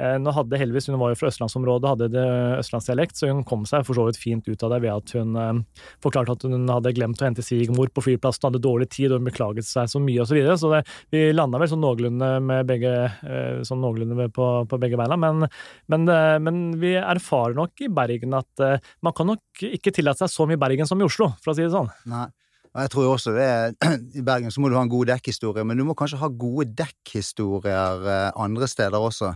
Eh, 0.00 0.16
nå 0.22 0.32
hadde 0.32 0.58
heldigvis, 0.60 0.88
Hun 0.88 1.00
var 1.00 1.12
jo 1.12 1.18
fra 1.20 1.28
østlandsområdet, 1.30 1.90
hadde 1.92 2.08
det 2.14 2.26
østlandsdialekt, 2.62 3.18
så 3.18 3.28
hun 3.28 3.42
kom 3.44 3.66
seg 3.68 3.84
for 3.86 3.98
så 3.98 4.06
vidt 4.08 4.20
fint 4.20 4.48
ut 4.48 4.64
av 4.64 4.72
det 4.74 4.80
ved 4.86 4.94
at 4.94 5.14
hun 5.18 5.36
eh, 5.36 5.82
forklarte 6.04 6.36
at 6.36 6.46
hun 6.46 6.64
hadde 6.70 6.94
glemt 6.96 7.20
å 7.20 7.28
hente 7.28 7.44
svigermor 7.44 7.92
på 7.92 8.04
flyplassen, 8.06 8.48
hadde 8.48 8.62
dårlig 8.64 8.88
tid 8.94 9.12
og 9.16 9.26
beklaget 9.28 9.68
seg 9.68 9.90
så 9.92 10.00
mye 10.02 10.24
osv. 10.24 10.30
Så, 10.30 10.38
videre. 10.38 10.56
så 10.56 11.10
vi 11.12 11.24
landa 11.34 11.60
vel 11.60 11.72
sånn 11.72 11.82
noenlunde, 11.84 12.32
med 12.46 12.68
begge, 12.70 12.94
eh, 13.26 13.60
sånn 13.66 13.82
noenlunde 13.84 14.30
på, 14.32 14.50
på, 14.70 14.80
begge 14.80 15.00
beina. 15.00 15.18
Men, 15.20 15.48
men, 15.90 16.08
men, 16.44 16.60
vi 16.80 16.94
erfarer 16.96 17.56
nok 17.58 17.82
i 17.84 17.90
Bergen 17.92 18.36
at 18.38 18.62
man 19.04 19.14
kan 19.16 19.28
nok 19.28 19.64
ikke 19.66 19.92
tillate 19.94 20.24
seg 20.24 20.32
så 20.32 20.46
mye 20.48 20.60
Bergen 20.60 20.88
som 20.88 21.00
i 21.00 21.06
Oslo, 21.06 21.32
for 21.42 21.52
å 21.52 21.58
si 21.58 21.66
det 21.66 21.74
sånn. 21.74 21.90
Nei. 22.10 22.28
Jeg 22.70 22.90
tror 22.92 23.08
også 23.16 23.32
det 23.34 23.46
I 24.20 24.22
Bergen 24.22 24.52
så 24.54 24.62
må 24.62 24.68
du 24.70 24.76
ha 24.78 24.84
en 24.84 24.92
god 24.92 25.10
dekkhistorie, 25.10 25.64
men 25.66 25.80
du 25.80 25.82
må 25.88 25.96
kanskje 25.98 26.20
ha 26.20 26.28
gode 26.30 26.68
dekkhistorier 26.78 28.06
andre 28.38 28.68
steder 28.70 29.02
også. 29.10 29.32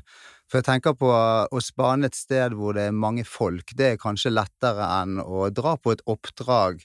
For 0.51 0.61
jeg 0.61 0.67
tenker 0.67 0.97
på 0.99 1.09
å 1.09 1.61
spane 1.65 2.11
et 2.11 2.17
sted 2.19 2.55
hvor 2.57 2.77
det 2.77 2.89
er 2.89 2.97
mange 2.97 3.25
folk, 3.27 3.73
det 3.77 3.95
er 3.95 4.01
kanskje 4.01 4.35
lettere 4.35 4.87
enn 5.01 5.17
å 5.23 5.49
dra 5.55 5.77
på 5.81 5.95
et 5.95 6.05
oppdrag 6.11 6.85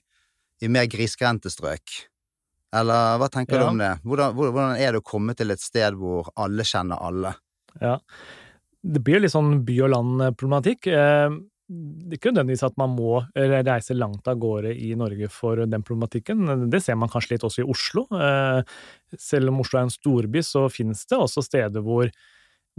i 0.64 0.70
mer 0.72 0.88
grisgrendte 0.92 1.52
strøk. 1.52 2.00
Eller 2.76 3.18
hva 3.20 3.30
tenker 3.34 3.58
ja. 3.58 3.64
du 3.64 3.72
om 3.72 3.80
det? 3.82 3.94
Hvordan, 4.06 4.36
hvordan, 4.38 4.74
er 4.78 4.94
det 4.94 5.02
å 5.02 5.06
komme 5.06 5.34
til 5.38 5.54
et 5.54 5.64
sted 5.64 5.98
hvor 5.98 6.30
alle 6.40 6.66
kjenner 6.68 7.02
alle? 7.02 7.34
Ja, 7.82 7.98
det 8.80 9.02
blir 9.06 9.24
litt 9.24 9.34
sånn 9.34 9.64
by 9.68 9.78
og 9.86 9.94
land-problematikk. 9.96 10.90
Eh, 10.94 11.38
det 11.70 12.16
er 12.16 12.18
ikke 12.18 12.32
nødvendigvis 12.34 12.66
at 12.66 12.78
man 12.82 12.96
må 12.96 13.20
reise 13.36 13.98
langt 13.98 14.26
av 14.30 14.40
gårde 14.42 14.72
i 14.74 14.94
Norge 14.98 15.30
for 15.34 15.60
den 15.70 15.84
problematikken. 15.86 16.70
Det 16.72 16.82
ser 16.82 16.98
man 16.98 17.12
kanskje 17.12 17.36
litt 17.36 17.46
også 17.46 17.62
i 17.62 17.70
Oslo. 17.70 18.08
Eh, 18.10 18.62
selv 19.18 19.52
om 19.52 19.62
Oslo 19.62 19.82
er 19.82 19.88
en 19.88 19.94
storby, 19.94 20.42
så 20.46 20.66
finnes 20.74 21.04
det 21.10 21.20
også 21.20 21.46
steder 21.46 21.86
hvor 21.86 22.10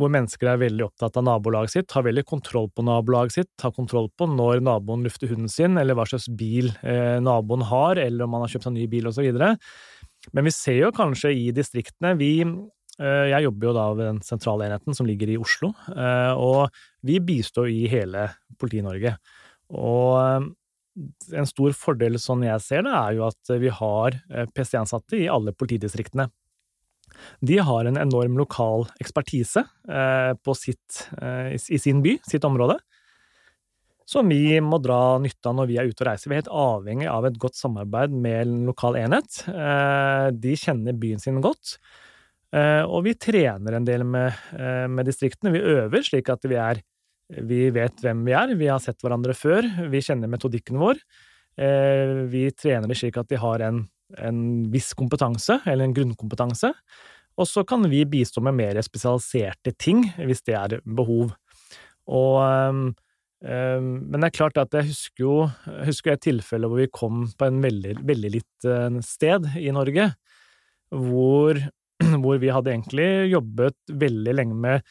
hvor 0.00 0.10
mennesker 0.12 0.48
er 0.48 0.60
veldig 0.62 0.86
opptatt 0.86 1.18
av 1.20 1.26
nabolaget 1.26 1.74
sitt, 1.74 1.92
har 1.92 2.06
veldig 2.06 2.24
kontroll 2.28 2.70
på 2.72 2.84
nabolaget 2.86 3.36
sitt, 3.36 3.50
har 3.62 3.74
kontroll 3.76 4.08
på 4.16 4.28
når 4.30 4.62
naboen 4.64 5.04
lufter 5.04 5.30
hunden 5.30 5.50
sin, 5.52 5.76
eller 5.80 5.98
hva 5.98 6.06
slags 6.08 6.30
bil 6.40 6.72
eh, 6.80 7.18
naboen 7.22 7.66
har, 7.68 8.00
eller 8.00 8.24
om 8.24 8.36
han 8.36 8.46
har 8.46 8.54
kjøpt 8.54 8.68
seg 8.68 8.76
ny 8.76 8.86
bil, 8.90 9.10
osv. 9.10 9.28
Men 10.36 10.46
vi 10.48 10.54
ser 10.54 10.80
jo 10.82 10.92
kanskje 10.96 11.32
i 11.36 11.48
distriktene 11.56 12.12
vi 12.20 12.32
eh, 12.44 13.26
Jeg 13.32 13.46
jobber 13.46 13.70
jo 13.70 13.76
da 13.76 13.86
ved 13.94 14.08
den 14.08 14.22
sentrale 14.24 14.68
enheten 14.68 14.96
som 14.96 15.08
ligger 15.08 15.32
i 15.32 15.38
Oslo, 15.40 15.74
eh, 15.92 16.32
og 16.36 16.72
vi 17.06 17.20
bistår 17.20 17.70
i 17.72 17.84
hele 17.92 18.30
Politi-Norge. 18.60 19.16
Og 19.76 20.16
eh, 20.20 20.50
en 21.38 21.48
stor 21.48 21.74
fordel, 21.76 22.18
sånn 22.20 22.44
jeg 22.46 22.64
ser 22.64 22.84
det, 22.86 22.92
er 22.96 23.16
jo 23.18 23.26
at 23.28 23.54
vi 23.62 23.72
har 23.72 24.16
eh, 24.32 24.48
PST-ansatte 24.54 25.20
i 25.20 25.28
alle 25.30 25.54
politidistriktene. 25.56 26.30
De 27.40 27.58
har 27.58 27.84
en 27.84 27.98
enorm 28.00 28.38
lokal 28.40 28.86
ekspertise 29.00 29.64
eh, 29.88 30.52
sitt, 30.56 31.06
eh, 31.20 31.54
i 31.56 31.78
sin 31.78 32.02
by, 32.04 32.16
sitt 32.26 32.44
område, 32.44 32.78
som 34.08 34.28
vi 34.28 34.58
må 34.64 34.80
dra 34.82 35.18
nytte 35.22 35.48
av 35.48 35.56
når 35.58 35.70
vi 35.70 35.78
er 35.78 35.90
ute 35.90 36.02
og 36.02 36.08
reiser. 36.10 36.30
Vi 36.30 36.36
er 36.36 36.42
helt 36.42 36.54
avhengig 36.62 37.08
av 37.10 37.28
et 37.28 37.38
godt 37.40 37.58
samarbeid 37.58 38.14
med 38.14 38.38
en 38.42 38.54
lokal 38.70 38.98
enhet. 38.98 39.42
Eh, 39.46 40.28
de 40.34 40.56
kjenner 40.58 40.98
byen 40.98 41.22
sin 41.22 41.42
godt. 41.44 41.78
Og 42.50 43.04
vi 43.06 43.12
trener 43.14 43.76
en 43.76 43.84
del 43.86 44.02
med, 44.02 44.34
med 44.90 45.06
distriktene. 45.06 45.52
Vi 45.54 45.60
øver 45.70 46.02
slik 46.02 46.32
at 46.32 46.42
vi 46.50 46.56
er 46.58 46.80
vi 47.46 47.68
vet 47.70 48.02
hvem 48.02 48.24
vi 48.26 48.34
er, 48.34 48.56
vi 48.58 48.66
har 48.66 48.80
sett 48.82 48.98
hverandre 49.04 49.36
før, 49.38 49.68
vi 49.86 50.00
kjenner 50.02 50.26
metodikken 50.26 50.80
vår. 50.82 50.98
Vi 52.34 52.42
trener 52.58 52.90
det 52.90 52.96
slik 52.98 53.20
at 53.22 53.30
de 53.30 53.38
har 53.38 53.62
en 53.68 53.84
en 54.18 54.40
viss 54.72 54.92
kompetanse, 54.98 55.60
eller 55.66 55.86
en 55.86 55.94
grunnkompetanse, 55.96 56.72
og 57.40 57.48
så 57.48 57.64
kan 57.64 57.86
vi 57.90 58.02
bistå 58.08 58.42
med 58.44 58.58
mer 58.58 58.80
spesialiserte 58.84 59.72
ting 59.80 60.02
hvis 60.18 60.42
det 60.44 60.56
er 60.58 60.80
behov. 60.84 61.30
Og, 62.10 62.90
men 63.40 64.16
det 64.18 64.26
er 64.26 64.34
klart 64.36 64.58
at 64.60 64.74
jeg 64.76 64.90
husker 64.90 65.24
jo 65.24 65.36
jeg 65.46 65.88
husker 65.92 66.14
et 66.16 66.24
tilfelle 66.26 66.68
hvor 66.68 66.82
vi 66.82 66.90
kom 66.92 67.22
på 67.38 67.48
en 67.48 67.62
veldig, 67.62 67.94
veldig 68.08 68.32
lite 68.34 68.74
uh, 68.90 68.98
sted 69.04 69.46
i 69.60 69.70
Norge, 69.72 70.10
hvor, 70.90 71.62
hvor, 72.22 72.42
vi 72.42 72.52
hadde 72.52 72.74
egentlig 72.74 73.08
jobbet 73.30 73.96
veldig 74.04 74.36
lenge 74.36 74.58
med 74.66 74.84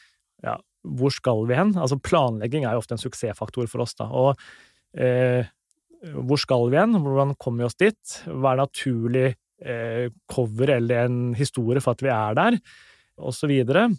ja, 0.46 0.56
hvor 0.88 1.12
skal 1.14 1.44
vi 1.50 1.58
hen? 1.60 1.76
Altså 1.78 2.00
planlegging 2.00 2.66
er 2.66 2.78
jo 2.78 2.84
ofte 2.84 2.96
en 2.96 3.02
suksessfaktor 3.02 3.68
for 3.68 3.84
oss, 3.84 3.98
da. 4.00 4.08
Og 4.08 4.40
eh, 4.96 5.50
hvor 6.00 6.40
skal 6.40 6.70
vi 6.72 6.80
hen, 6.80 6.98
hvordan 7.04 7.36
kommer 7.42 7.64
vi 7.64 7.70
oss 7.70 7.80
dit, 7.80 8.20
hva 8.28 8.54
er 8.54 8.62
naturlig 8.62 9.26
eh, 9.30 10.12
cover 10.32 10.76
eller 10.78 11.08
en 11.08 11.18
historie 11.38 11.84
for 11.84 11.98
at 11.98 12.04
vi 12.06 12.12
er 12.14 12.38
der, 12.40 12.60
og 13.20 13.36
så 13.36 13.50
videre. 13.52 13.90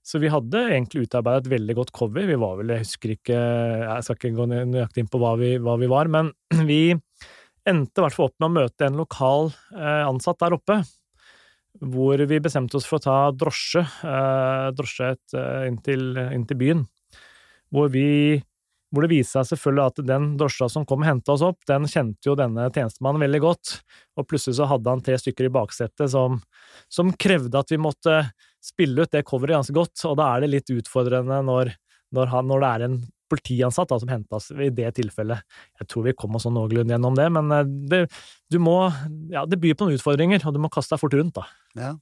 Så 0.00 0.18
vi 0.22 0.30
hadde 0.32 0.62
egentlig 0.70 1.04
utarbeidet 1.04 1.46
et 1.46 1.52
veldig 1.52 1.76
godt 1.76 1.92
cover. 1.96 2.24
Vi 2.26 2.38
var 2.40 2.56
vel, 2.58 2.72
jeg 2.72 2.86
husker 2.86 3.12
ikke, 3.14 3.36
jeg 3.36 4.06
skal 4.06 4.16
ikke 4.16 4.38
gå 4.38 4.46
nøyaktig 4.48 5.04
inn 5.04 5.10
på 5.12 5.20
hva 5.20 5.34
vi, 5.40 5.52
hva 5.60 5.76
vi 5.80 5.90
var, 5.92 6.08
men 6.12 6.32
vi 6.70 6.82
endte 7.68 8.00
i 8.00 8.06
hvert 8.06 8.16
fall 8.16 8.30
opp 8.30 8.38
med 8.40 8.48
å 8.48 8.56
møte 8.56 8.88
en 8.88 8.98
lokal 9.02 9.52
eh, 9.76 10.06
ansatt 10.08 10.40
der 10.40 10.56
oppe, 10.56 10.80
hvor 11.80 12.20
vi 12.26 12.40
bestemte 12.42 12.80
oss 12.80 12.88
for 12.88 12.98
å 12.98 13.04
ta 13.04 13.18
drosje, 13.36 13.84
eh, 13.84 14.70
drosje 14.76 15.12
inn 15.68 15.78
til 15.84 16.58
byen. 16.58 16.86
Hvor 17.70 17.92
vi 17.92 18.40
hvor 18.90 19.06
det 19.06 19.12
viste 19.12 19.38
seg 19.38 19.52
selvfølgelig 19.52 19.84
at 19.86 20.02
den 20.08 20.26
drosja 20.40 20.68
som 20.72 20.84
kom 20.88 21.04
og 21.04 21.08
henta 21.08 21.34
oss 21.36 21.44
opp, 21.46 21.60
den 21.68 21.86
kjente 21.90 22.26
jo 22.26 22.36
denne 22.38 22.66
tjenestemannen 22.74 23.22
veldig 23.22 23.40
godt, 23.44 23.76
og 24.18 24.26
plutselig 24.26 24.58
så 24.58 24.66
hadde 24.70 24.90
han 24.90 25.04
tre 25.06 25.18
stykker 25.20 25.46
i 25.46 25.52
baksetet 25.54 26.10
som, 26.10 26.40
som 26.90 27.12
krevde 27.14 27.60
at 27.60 27.70
vi 27.70 27.78
måtte 27.80 28.16
spille 28.64 29.06
ut 29.06 29.14
det 29.14 29.24
coveret 29.28 29.60
ganske 29.60 29.76
godt, 29.76 30.02
og 30.10 30.18
da 30.20 30.32
er 30.34 30.44
det 30.44 30.52
litt 30.56 30.74
utfordrende 30.74 31.40
når, 31.46 31.72
når, 32.16 32.32
han, 32.34 32.50
når 32.50 32.64
det 32.64 32.70
er 32.70 32.86
en 32.88 33.00
politiansatt 33.30 33.90
da, 33.92 33.98
som 34.02 34.10
henta 34.10 34.38
oss 34.40 34.50
i 34.50 34.70
det 34.74 34.90
tilfellet. 34.98 35.46
Jeg 35.80 35.90
tror 35.90 36.08
vi 36.08 36.16
kom 36.18 36.34
oss 36.36 36.48
sånn 36.48 36.56
noenlunde 36.58 36.96
gjennom 36.96 37.18
det, 37.18 37.28
men 37.36 37.54
eh, 37.54 37.74
det, 37.92 38.00
du 38.50 38.58
må, 38.62 38.76
ja, 39.30 39.46
det 39.46 39.60
byr 39.62 39.76
på 39.78 39.86
noen 39.86 40.00
utfordringer, 40.00 40.42
og 40.44 40.56
du 40.56 40.62
må 40.62 40.72
kaste 40.72 40.96
deg 40.96 41.02
fort 41.04 41.14
rundt, 41.14 41.38
da. 41.38 41.46
Ja. 41.78 41.92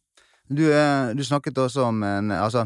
Du, 0.49 0.65
eh, 0.73 1.11
du 1.13 1.21
snakket 1.29 1.61
også 1.61 1.91
om 1.91 2.01
en 2.09 2.33
Altså, 2.33 2.63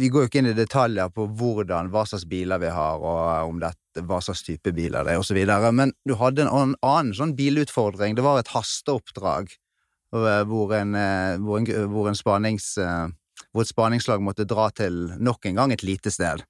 vi 0.00 0.08
går 0.08 0.24
jo 0.24 0.30
ikke 0.30 0.40
inn 0.40 0.50
i 0.50 0.56
detaljer 0.56 1.10
på 1.12 1.26
hvordan, 1.38 1.90
hva 1.92 2.04
slags 2.08 2.24
biler 2.28 2.60
vi 2.62 2.70
har, 2.72 3.02
og 3.04 3.50
om 3.50 3.58
dette, 3.60 4.04
hva 4.06 4.20
slags 4.24 4.42
type 4.46 4.72
biler 4.76 5.04
det 5.04 5.16
er, 5.16 5.20
osv., 5.20 5.40
men 5.76 5.92
du 6.08 6.14
hadde 6.20 6.46
en 6.46 6.76
annen 6.80 7.12
sånn 7.16 7.34
bilutfordring. 7.38 8.16
Det 8.16 8.24
var 8.24 8.40
et 8.40 8.52
hasteoppdrag 8.54 9.52
eh, 9.52 10.42
hvor, 10.48 10.72
en, 10.76 10.96
eh, 10.96 11.34
hvor, 11.42 11.60
en, 11.60 11.68
hvor, 11.92 12.08
en 12.10 12.18
spanings, 12.18 12.72
eh, 12.80 13.10
hvor 13.50 13.66
et 13.66 13.72
spaningslag 13.72 14.24
måtte 14.24 14.48
dra 14.48 14.70
til 14.72 15.10
nok 15.20 15.50
en 15.50 15.60
gang 15.60 15.74
et 15.76 15.84
lite 15.86 16.12
sted. 16.14 16.46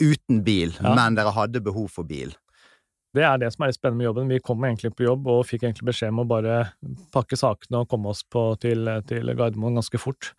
Uten 0.00 0.44
bil, 0.44 0.76
ja. 0.76 0.94
men 0.96 1.16
dere 1.16 1.32
hadde 1.36 1.64
behov 1.64 1.90
for 1.94 2.08
bil. 2.08 2.34
Det 3.16 3.24
er 3.26 3.40
det 3.42 3.48
som 3.50 3.64
er 3.64 3.72
litt 3.72 3.80
spennende 3.80 4.04
med 4.04 4.06
jobben. 4.06 4.28
Vi 4.30 4.42
kom 4.44 4.62
egentlig 4.66 4.92
på 4.94 5.08
jobb 5.08 5.24
og 5.32 5.46
fikk 5.48 5.64
egentlig 5.64 5.88
beskjed 5.88 6.12
om 6.12 6.22
å 6.22 6.28
bare 6.30 6.60
pakke 7.14 7.38
sakene 7.38 7.82
og 7.82 7.88
komme 7.90 8.12
oss 8.12 8.20
på, 8.22 8.52
til, 8.62 8.86
til 9.08 9.32
Gardermoen 9.34 9.80
ganske 9.80 9.98
fort 9.98 10.30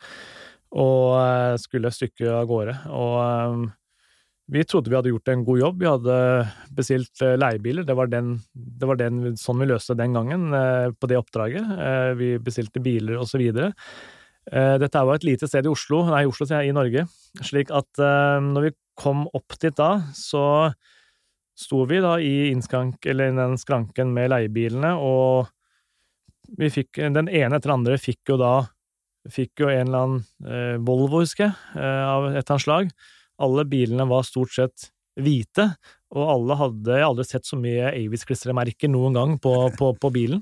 og 0.71 1.19
eh, 1.19 1.59
skulle 1.59 1.91
stykke 1.93 2.31
av 2.31 2.47
gårde. 2.49 2.75
Og 2.95 3.17
eh, 3.23 3.65
vi 4.51 4.63
trodde 4.67 4.91
vi 4.91 4.97
hadde 4.97 5.11
gjort 5.13 5.31
en 5.31 5.43
god 5.47 5.59
jobb. 5.61 5.81
Vi 5.81 5.89
hadde 5.89 6.15
bestilt 6.77 7.23
eh, 7.25 7.37
leiebiler. 7.39 7.85
Det 7.87 7.97
var, 7.97 8.11
den, 8.11 8.33
det 8.53 8.89
var 8.89 8.99
den, 8.99 9.21
sånn 9.39 9.61
vi 9.63 9.69
løste 9.71 9.97
den 9.99 10.15
gangen 10.17 10.49
på 10.97 11.11
det 11.11 11.19
oppdraget. 11.19 11.75
Vi 12.19 12.33
bestilte 12.43 12.83
biler 12.83 13.21
videre. 13.39 13.71
Dette 14.51 15.01
var 15.05 15.19
et 15.19 15.25
lite 15.27 15.45
sted 15.45 15.67
i 15.67 15.69
Oslo, 15.69 15.99
nei, 16.09 16.23
Oslo 16.25 16.47
sier 16.49 16.63
jeg, 16.65 16.71
i 16.71 16.75
Norge. 16.75 17.03
Slik 17.45 17.69
at 17.71 18.01
når 18.01 18.65
vi 18.65 18.71
kom 18.97 19.27
opp 19.37 19.53
dit 19.61 19.75
da, 19.77 19.91
så 20.17 20.71
sto 21.53 21.83
vi 21.85 21.99
da 22.01 22.15
i 22.19 22.49
innskrank, 22.49 23.05
den 23.05 23.59
skranken 23.61 24.09
med 24.15 24.31
leiebilene, 24.33 24.95
og 24.97 25.51
vi 26.57 26.71
fikk 26.73 26.97
Den 27.13 27.29
ene 27.29 27.55
etter 27.55 27.69
den 27.69 27.77
andre 27.77 28.01
fikk 28.01 28.33
jo 28.33 28.39
da 28.41 28.55
Fikk 29.29 29.61
jo 29.61 29.69
en 29.69 29.85
eller 29.85 30.05
annen 30.05 30.21
eh, 30.49 30.77
Volvo, 30.81 31.21
husker 31.21 31.49
jeg, 31.49 31.57
eh, 31.77 32.05
av 32.07 32.29
et 32.31 32.39
eller 32.39 32.55
annet 32.55 32.65
slag. 32.65 32.93
Alle 33.41 33.65
bilene 33.69 34.07
var 34.09 34.25
stort 34.25 34.53
sett 34.55 34.87
hvite, 35.21 35.67
og 36.15 36.29
alle 36.33 36.57
hadde 36.57 36.95
Jeg 36.95 37.03
har 37.03 37.11
aldri 37.11 37.25
sett 37.27 37.47
så 37.47 37.59
mye 37.59 37.91
Avis-klistremerker 37.91 38.89
noen 38.91 39.17
gang 39.17 39.35
på, 39.41 39.53
på, 39.77 39.91
på 40.01 40.13
bilen. 40.13 40.41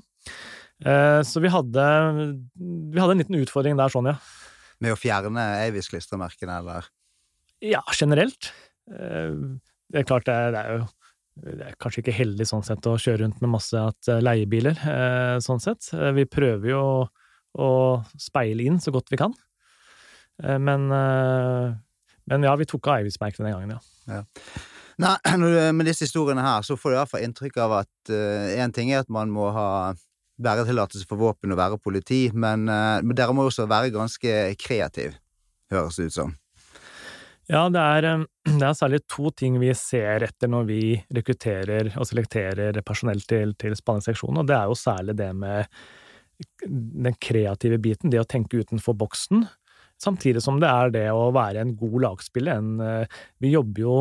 Eh, 0.80 1.20
så 1.26 1.42
vi 1.44 1.52
hadde, 1.52 1.84
vi 2.56 3.02
hadde 3.02 3.16
en 3.16 3.20
liten 3.20 3.40
utfordring 3.42 3.76
der, 3.76 3.92
sånn, 3.92 4.08
ja. 4.12 4.16
Med 4.80 4.94
å 4.94 4.98
fjerne 5.00 5.44
Avis-klistremerkene, 5.66 6.62
eller? 6.62 6.88
Ja, 7.60 7.82
generelt. 7.92 8.52
Eh, 8.88 9.36
det 9.90 10.02
er 10.02 10.08
klart, 10.08 10.24
det 10.28 10.38
er, 10.38 10.54
det 10.54 10.64
er 10.64 10.80
jo 10.80 10.88
det 11.40 11.64
er 11.64 11.76
kanskje 11.80 12.02
ikke 12.02 12.16
heldig 12.16 12.46
sånn 12.48 12.64
sett 12.66 12.86
å 12.90 12.98
kjøre 13.00 13.22
rundt 13.22 13.40
med 13.40 13.52
masse 13.54 14.16
leiebiler, 14.20 14.76
eh, 14.76 15.36
sånn 15.44 15.62
sett. 15.62 15.88
Eh, 15.94 16.10
vi 16.16 16.26
prøver 16.28 16.72
jo 16.72 16.82
og 17.58 18.10
speile 18.20 18.66
inn 18.66 18.78
så 18.82 18.92
godt 18.94 19.10
vi 19.10 19.18
kan. 19.20 19.34
Eh, 20.42 20.58
men, 20.58 20.90
eh, 20.92 21.72
men 22.30 22.46
ja, 22.46 22.56
vi 22.56 22.68
tok 22.68 22.88
av 22.88 23.00
Eividsmerket 23.00 23.42
den 23.44 23.54
gangen, 23.54 23.76
ja. 23.76 24.20
ja. 24.20 24.22
Nei, 25.00 25.16
med 25.76 25.88
disse 25.88 26.06
historiene 26.06 26.44
her, 26.44 26.66
så 26.66 26.76
får 26.78 26.90
du 26.90 26.96
i 26.96 27.00
hvert 27.00 27.14
fall 27.14 27.26
inntrykk 27.26 27.58
av 27.64 27.78
at 27.80 28.12
én 28.12 28.68
uh, 28.68 28.74
ting 28.76 28.92
er 28.92 29.04
at 29.04 29.12
man 29.12 29.32
må 29.32 29.48
ha 29.54 29.70
væretillatelse 30.40 31.08
for 31.08 31.20
våpen 31.20 31.52
og 31.52 31.60
være 31.60 31.80
politi, 31.80 32.26
men, 32.32 32.68
uh, 32.68 33.00
men 33.04 33.16
dere 33.16 33.34
må 33.36 33.48
også 33.48 33.68
være 33.70 33.92
ganske 33.94 34.36
kreativ, 34.60 35.16
høres 35.72 36.00
det 36.00 36.10
ut 36.10 36.18
som. 36.18 36.36
Ja, 37.50 37.64
det 37.72 37.80
er, 37.80 38.26
det 38.60 38.60
er, 38.60 38.76
særlig 38.76 39.02
to 39.10 39.32
ting 39.36 39.56
vi 39.62 39.72
ser 39.78 40.26
etter 40.28 40.52
når 40.52 40.68
vi 40.68 40.82
rekrutterer 41.16 41.94
og 41.96 42.06
selekterer 42.08 42.82
personell 42.86 43.24
til, 43.24 43.56
til 43.58 43.74
spanningsseksjonen, 43.78 44.42
og 44.42 44.52
det 44.52 44.58
er 44.58 44.68
jo 44.70 44.78
særlig 44.78 45.16
det 45.18 45.32
med 45.36 45.80
den 46.66 47.16
kreative 47.22 47.78
biten, 47.82 48.12
det 48.12 48.20
å 48.22 48.28
tenke 48.28 48.60
utenfor 48.62 48.96
boksen, 48.98 49.46
samtidig 50.00 50.42
som 50.44 50.60
det 50.60 50.70
er 50.70 50.92
det 50.94 51.06
å 51.12 51.28
være 51.34 51.62
en 51.62 51.74
god 51.78 51.98
lagspiller. 52.06 52.60
En, 52.60 52.80
eh, 52.80 53.20
vi 53.42 53.52
jobber 53.52 53.84
jo 53.84 53.96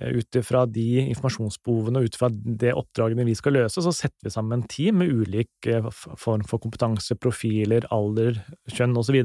eh, 0.00 0.18
ut 0.18 0.38
ifra 0.40 0.64
de 0.66 1.04
informasjonsbehovene 1.04 2.00
og 2.00 2.08
ut 2.08 2.18
ifra 2.18 2.30
det 2.32 2.74
oppdragene 2.74 3.26
vi 3.28 3.36
skal 3.38 3.58
løse, 3.60 3.82
så 3.84 3.94
setter 3.94 4.28
vi 4.28 4.34
sammen 4.34 4.58
en 4.58 4.68
team 4.70 4.98
med 5.02 5.12
ulik 5.14 5.70
eh, 5.70 5.90
form 5.94 6.44
for 6.48 6.62
kompetanse, 6.62 7.18
profiler, 7.22 7.86
alder, 7.94 8.42
kjønn 8.72 8.98
osv. 8.98 9.22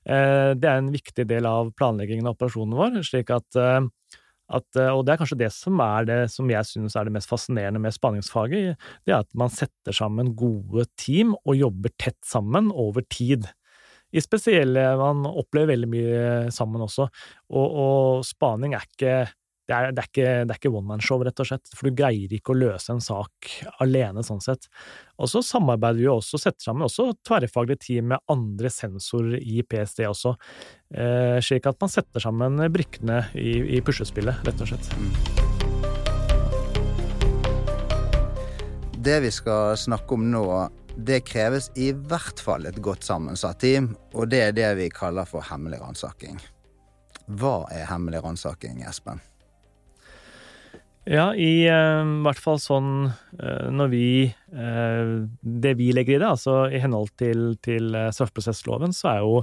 Det 0.00 0.64
er 0.64 0.78
en 0.78 0.86
viktig 0.88 1.26
del 1.28 1.44
av 1.44 1.74
planleggingen 1.76 2.24
av 2.24 2.38
operasjonen 2.38 2.72
vår, 2.78 2.94
slik 3.04 3.28
at 3.34 3.58
at, 4.50 4.66
eh, 4.76 4.90
og 4.90 5.04
det 5.06 5.14
er 5.14 5.20
kanskje 5.20 5.40
det 5.44 5.50
som 5.54 5.80
er 5.84 6.08
det 6.08 6.18
som 6.32 6.50
jeg 6.50 6.66
synes 6.68 6.96
er 6.96 7.06
det 7.06 7.14
mest 7.14 7.30
fascinerende 7.30 7.82
med 7.82 7.94
spaningsfaget, 7.94 8.76
det 9.06 9.14
er 9.14 9.22
at 9.22 9.30
man 9.38 9.52
setter 9.54 9.94
sammen 9.96 10.34
gode 10.38 10.88
team 11.00 11.36
og 11.44 11.58
jobber 11.58 11.94
tett 12.00 12.18
sammen 12.26 12.72
over 12.74 13.04
tid. 13.10 13.46
I 14.10 14.18
spesielle 14.18 14.82
Man 14.98 15.22
opplever 15.28 15.70
veldig 15.70 15.88
mye 15.90 16.22
sammen 16.50 16.82
også, 16.82 17.06
og, 17.54 17.76
og 17.84 18.24
spaning 18.26 18.74
er 18.74 18.88
ikke 18.88 19.14
det 19.70 19.76
er, 19.76 19.92
det 19.94 20.02
er, 20.02 20.08
ikke, 20.08 20.30
det 20.48 20.54
er 20.54 20.58
ikke 20.58 20.72
one 20.74 20.88
man 20.88 21.02
show, 21.04 21.20
rett 21.22 21.40
og 21.42 21.46
slett, 21.46 21.70
for 21.76 21.86
du 21.86 21.98
greier 22.00 22.32
ikke 22.34 22.50
å 22.50 22.58
løse 22.58 22.90
en 22.90 23.02
sak 23.04 23.52
alene, 23.84 24.24
sånn 24.26 24.42
sett. 24.42 24.66
Og 25.22 25.30
så 25.30 25.44
samarbeider 25.46 26.00
vi 26.00 26.08
jo 26.08 26.16
også, 26.18 26.40
setter 26.42 26.64
sammen 26.64 26.88
også 26.88 27.12
tverrfaglige 27.26 27.84
team 27.84 28.10
med 28.10 28.24
andre 28.32 28.72
sensorer 28.74 29.38
i 29.38 29.62
PST 29.62 30.02
også, 30.08 30.34
eh, 30.96 31.38
slik 31.44 31.70
at 31.70 31.78
man 31.78 31.92
setter 31.92 32.26
sammen 32.26 32.58
brikkene 32.74 33.22
i, 33.38 33.78
i 33.78 33.80
puslespillet, 33.86 34.42
rett 34.48 34.66
og 34.66 34.72
slett. 34.72 34.90
Det 39.00 39.22
vi 39.22 39.30
skal 39.32 39.78
snakke 39.78 40.18
om 40.18 40.26
nå, 40.34 40.44
det 40.98 41.22
kreves 41.30 41.70
i 41.78 41.92
hvert 41.94 42.42
fall 42.42 42.66
et 42.66 42.82
godt 42.82 43.06
sammensatt 43.06 43.62
team, 43.62 43.92
og 44.18 44.34
det 44.34 44.48
er 44.48 44.56
det 44.58 44.74
vi 44.82 44.90
kaller 44.92 45.30
for 45.30 45.46
hemmelig 45.46 45.78
ransaking. 45.80 46.42
Hva 47.38 47.60
er 47.70 47.86
hemmelig 47.86 48.24
ransaking, 48.26 48.82
Espen? 48.82 49.22
Ja, 51.08 51.30
i 51.32 51.64
uh, 51.64 52.04
hvert 52.26 52.40
fall 52.42 52.58
sånn 52.60 52.90
uh, 53.08 53.68
når 53.72 53.88
vi 53.88 54.06
uh, 54.52 55.24
Det 55.40 55.72
vi 55.78 55.88
legger 55.96 56.18
i 56.18 56.20
det, 56.20 56.28
altså 56.28 56.66
i 56.68 56.80
henhold 56.82 57.14
til, 57.20 57.54
til 57.64 57.94
straffeprosessloven, 58.12 58.92
så 58.92 59.14
er 59.14 59.22
jo, 59.24 59.40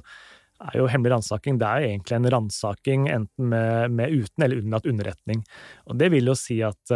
er 0.69 0.77
jo 0.83 0.91
hemmelig 0.91 1.15
ransaking 1.15 1.57
det 1.57 1.71
er 1.71 1.87
egentlig 1.89 2.19
en 2.19 2.29
ransaking 2.35 3.09
enten 3.09 3.49
med, 3.55 3.97
med, 3.97 4.13
uten 4.13 4.45
eller 4.45 4.61
unnlatt 4.61 4.87
underretning. 4.89 5.43
Og 5.89 5.97
det 5.97 6.11
vil 6.13 6.29
jo 6.29 6.37
si 6.37 6.61
at 6.65 6.93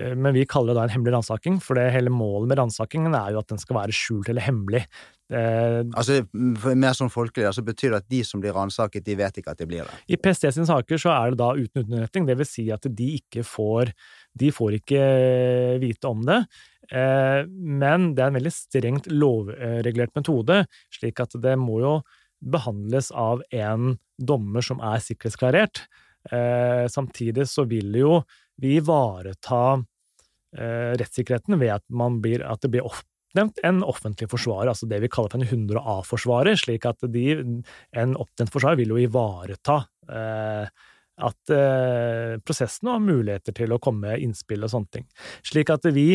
men 0.00 0.30
vi 0.36 0.44
kaller 0.46 0.70
det 0.70 0.76
da 0.78 0.82
en 0.86 0.92
hemmelig 0.94 1.16
ransaking, 1.16 1.56
for 1.58 1.74
det 1.74 1.88
hele 1.90 2.12
målet 2.14 2.46
med 2.52 2.60
ransakingen 2.60 3.16
er 3.18 3.32
jo 3.34 3.40
at 3.40 3.48
den 3.50 3.58
skal 3.58 3.74
være 3.80 3.94
skjult 3.96 4.28
eller 4.30 4.44
hemmelig. 4.46 4.84
Eh, 5.30 5.80
altså, 5.94 6.24
Mer 6.34 6.96
sånn 6.96 7.12
folkelig, 7.12 7.46
altså 7.46 7.62
betyr 7.62 7.94
det 7.94 8.00
at 8.02 8.08
de 8.10 8.20
som 8.26 8.42
blir 8.42 8.54
ransaket, 8.56 9.04
de 9.06 9.14
vet 9.18 9.36
ikke 9.38 9.54
at 9.54 9.60
de 9.60 9.68
blir 9.70 9.86
det? 9.86 9.98
I 10.10 10.18
PST 10.18 10.48
sine 10.56 10.66
saker 10.68 11.00
så 11.00 11.12
er 11.14 11.32
det 11.32 11.40
da 11.42 11.52
uten 11.54 11.84
underretning, 11.84 12.26
det 12.26 12.38
vil 12.40 12.48
si 12.48 12.66
at 12.74 12.86
de 12.86 13.12
ikke 13.20 13.46
får 13.46 13.94
De 14.40 14.50
får 14.54 14.76
ikke 14.78 15.04
vite 15.82 16.10
om 16.10 16.20
det. 16.26 16.40
Eh, 16.90 17.42
men 17.46 18.12
det 18.14 18.24
er 18.24 18.30
en 18.30 18.38
veldig 18.38 18.54
strengt 18.54 19.08
lovregulert 19.10 20.14
metode, 20.18 20.64
slik 20.94 21.22
at 21.22 21.34
det 21.42 21.56
må 21.58 21.80
jo 21.82 21.94
behandles 22.40 23.10
av 23.10 23.42
en 23.52 23.96
dommer 24.16 24.64
som 24.64 24.82
er 24.86 25.02
sikkerhetsklarert. 25.02 25.84
Eh, 26.30 26.86
samtidig 26.90 27.46
så 27.50 27.66
vil 27.70 27.94
jo 27.98 28.20
vi 28.60 28.76
ivareta 28.80 29.80
rettssikkerheten 30.50 31.54
ved 31.60 31.76
at, 31.76 31.84
blir, 32.18 32.42
at 32.42 32.58
det 32.64 32.72
blir 32.72 32.82
oppnevnt 33.30 33.60
en 33.62 33.82
offentlig 33.86 34.28
forsvarer, 34.30 34.68
altså 34.72 34.88
det 34.90 35.00
vi 35.04 35.08
kaller 35.08 35.30
for 35.30 35.40
en 35.40 35.46
100 35.46 35.80
A-forsvarer, 35.80 36.58
slik 36.58 36.86
at 36.86 36.98
de, 37.14 37.62
en 37.94 38.16
oppnevnt 38.18 38.52
forsvarer 38.52 38.80
vil 38.80 38.90
jo 38.90 38.98
ivareta 38.98 39.84
eh, 40.10 40.66
at 41.20 41.52
eh, 41.52 42.38
prosessen 42.42 42.90
har 42.90 43.02
muligheter 43.04 43.54
til 43.54 43.72
å 43.72 43.78
komme 43.82 44.08
med 44.08 44.24
innspill 44.24 44.64
og 44.64 44.72
sånne 44.72 44.98
ting. 44.98 45.06
Slik 45.46 45.70
at 45.70 45.86
vi 45.94 46.14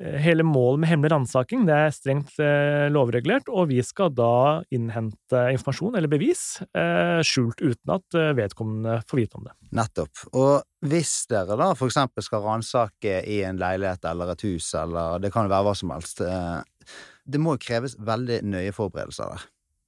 hele 0.00 0.42
målet 0.42 0.82
med 0.82 0.90
hemmelig 0.90 1.12
ransaking 1.12 1.64
er 1.70 1.92
strengt 1.94 2.38
eh, 2.42 2.88
lovregulert, 2.92 3.48
og 3.52 3.68
vi 3.70 3.80
skal 3.86 4.12
da 4.16 4.62
innhente 4.74 5.44
informasjon 5.54 5.96
eller 5.98 6.10
bevis 6.10 6.62
eh, 6.74 7.20
skjult 7.26 7.62
uten 7.62 7.94
at 7.94 8.18
eh, 8.18 8.32
vedkommende 8.38 8.98
får 9.08 9.20
vite 9.20 9.38
om 9.38 9.46
det. 9.46 9.54
Nettopp. 9.78 10.24
Og 10.32 10.88
hvis 10.88 11.14
dere 11.30 11.58
da 11.60 11.72
for 11.78 11.92
eksempel 11.92 12.24
skal 12.26 12.44
ransake 12.46 13.20
i 13.30 13.42
en 13.46 13.60
leilighet 13.62 14.08
eller 14.10 14.34
et 14.34 14.46
hus, 14.48 14.72
eller 14.78 15.22
det 15.22 15.32
kan 15.34 15.50
være 15.50 15.68
hva 15.68 15.76
som 15.78 15.94
helst, 15.94 16.24
eh, 16.26 16.88
det 17.22 17.42
må 17.42 17.58
kreves 17.62 17.94
veldig 18.02 18.42
nøye 18.48 18.74
forberedelser 18.74 19.36
der, 19.36 19.46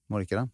må 0.09 0.21
det 0.21 0.29
ikke 0.29 0.45
det? 0.45 0.51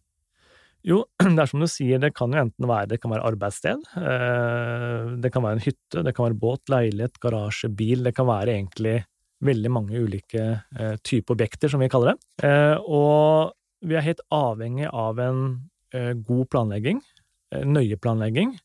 Jo, 0.87 1.03
det 1.21 1.37
er 1.37 1.49
som 1.49 1.61
du 1.61 1.69
sier, 1.69 2.01
det 2.01 2.15
kan 2.17 2.33
jo 2.33 2.41
enten 2.41 2.65
være 2.65 2.95
det 2.95 3.01
kan 3.03 3.13
være 3.13 3.27
arbeidssted, 3.29 3.85
eh, 4.01 5.15
det 5.21 5.33
kan 5.33 5.45
være 5.45 5.59
en 5.59 5.65
hytte, 5.67 6.01
det 6.07 6.15
kan 6.17 6.31
være 6.31 6.41
båt, 6.41 6.65
leilighet, 6.73 7.21
garasje, 7.21 7.69
bil, 7.69 8.01
det 8.07 8.15
kan 8.17 8.29
være 8.29 8.57
egentlig 8.57 8.97
veldig 9.41 9.71
mange 9.73 10.01
ulike 10.01 10.43
eh, 10.77 10.95
typer 11.01 11.35
objekter, 11.35 11.71
som 11.71 11.81
vi 11.81 11.89
kaller 11.91 12.13
det. 12.13 12.47
Eh, 12.47 12.77
og 12.85 13.55
vi 13.85 13.97
er 13.97 14.05
helt 14.05 14.21
avhengig 14.33 14.89
av 14.89 15.19
en 15.21 15.45
eh, 15.95 16.13
god 16.13 16.49
planlegging, 16.53 17.01
eh, 17.55 17.65
nøye 17.65 17.97
planlegging, 18.01 18.55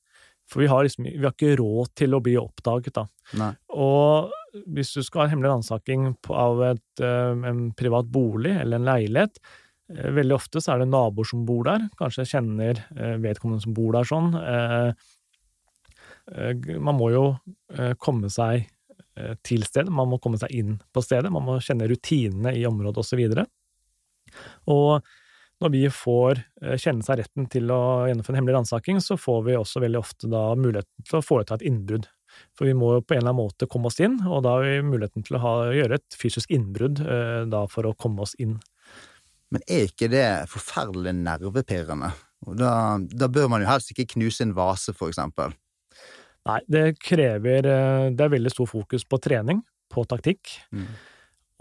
for 0.47 0.63
vi 0.63 0.69
har, 0.71 0.85
liksom, 0.87 1.09
vi 1.09 1.25
har 1.25 1.35
ikke 1.35 1.57
råd 1.59 1.95
til 1.99 2.15
å 2.15 2.23
bli 2.23 2.37
oppdaget, 2.39 2.95
da. 3.01 3.07
Nei. 3.41 3.53
Og 3.75 4.63
hvis 4.77 4.93
du 4.95 5.03
skal 5.03 5.25
ha 5.25 5.27
en 5.27 5.35
hemmelig 5.35 5.55
ransaking 5.57 6.07
av 6.31 6.63
et, 6.69 7.03
eh, 7.03 7.49
en 7.51 7.71
privat 7.77 8.07
bolig 8.13 8.55
eller 8.55 8.79
en 8.79 8.87
leilighet, 8.93 9.41
eh, 9.91 10.13
veldig 10.21 10.37
ofte 10.37 10.63
så 10.63 10.75
er 10.75 10.85
det 10.85 10.93
naboer 10.93 11.27
som 11.27 11.43
bor 11.49 11.67
der, 11.67 11.89
kanskje 11.99 12.29
kjenner 12.37 12.85
vedkommende 13.23 13.65
som 13.65 13.75
bor 13.75 13.97
der 13.97 14.07
sånn. 14.07 14.33
Man 16.27 16.97
må 16.99 17.13
jo 17.15 17.27
komme 18.03 18.31
seg 18.35 18.67
til 19.47 19.63
stedet, 19.65 19.93
man 19.93 20.11
må 20.11 20.19
komme 20.23 20.39
seg 20.41 20.53
inn 20.53 20.75
på 20.93 21.03
stedet, 21.05 21.33
man 21.33 21.47
må 21.47 21.61
kjenne 21.65 21.89
rutinene 21.89 22.53
i 22.57 22.67
området 22.69 23.01
osv. 23.01 23.23
Og, 23.33 23.47
og 24.69 24.99
når 25.63 25.73
vi 25.73 25.87
får 25.93 26.43
eh, 26.63 26.77
kjenne 26.77 27.05
seg 27.05 27.23
retten 27.23 27.49
til 27.53 27.71
å 27.73 27.81
gjennomføre 28.09 28.35
en 28.35 28.41
hemmelig 28.43 28.59
ransaking, 28.59 29.01
så 29.01 29.17
får 29.21 29.47
vi 29.47 29.57
også 29.57 29.81
veldig 29.85 30.01
ofte 30.03 30.29
da 30.33 30.51
muligheten 30.59 31.09
til 31.09 31.19
å 31.19 31.25
foreta 31.25 31.57
et 31.57 31.67
innbrudd. 31.71 32.09
For 32.59 32.69
vi 32.69 32.75
må 32.77 32.97
jo 32.97 33.05
på 33.05 33.17
en 33.17 33.23
eller 33.23 33.33
annen 33.33 33.47
måte 33.47 33.69
komme 33.71 33.89
oss 33.89 34.01
inn, 34.05 34.19
og 34.29 34.43
da 34.45 34.59
har 34.59 34.67
vi 34.67 34.85
muligheten 34.85 35.25
til 35.25 35.39
å 35.39 35.43
ha, 35.45 35.55
gjøre 35.73 36.01
et 36.01 36.19
fysisk 36.21 36.53
innbrudd 36.53 37.01
eh, 37.01 37.43
da 37.49 37.65
for 37.73 37.89
å 37.89 37.97
komme 37.97 38.27
oss 38.27 38.37
inn. 38.43 38.59
Men 39.55 39.65
er 39.71 39.87
ikke 39.89 40.11
det 40.13 40.27
forferdelig 40.53 41.15
nervepirrende? 41.23 42.13
Da, 42.59 42.73
da 43.01 43.29
bør 43.33 43.49
man 43.49 43.63
jo 43.65 43.71
helst 43.71 43.95
ikke 43.95 44.11
knuse 44.13 44.45
en 44.45 44.53
vase, 44.59 44.93
for 44.93 45.09
eksempel. 45.09 45.57
Nei, 46.47 46.61
det 46.71 46.85
krever 47.03 47.67
eh, 47.67 48.07
Det 48.15 48.23
er 48.23 48.33
veldig 48.37 48.53
stor 48.55 48.69
fokus 48.71 49.05
på 49.09 49.19
trening, 49.23 49.63
på 49.93 50.05
taktikk. 50.09 50.53
Mm. 50.71 50.89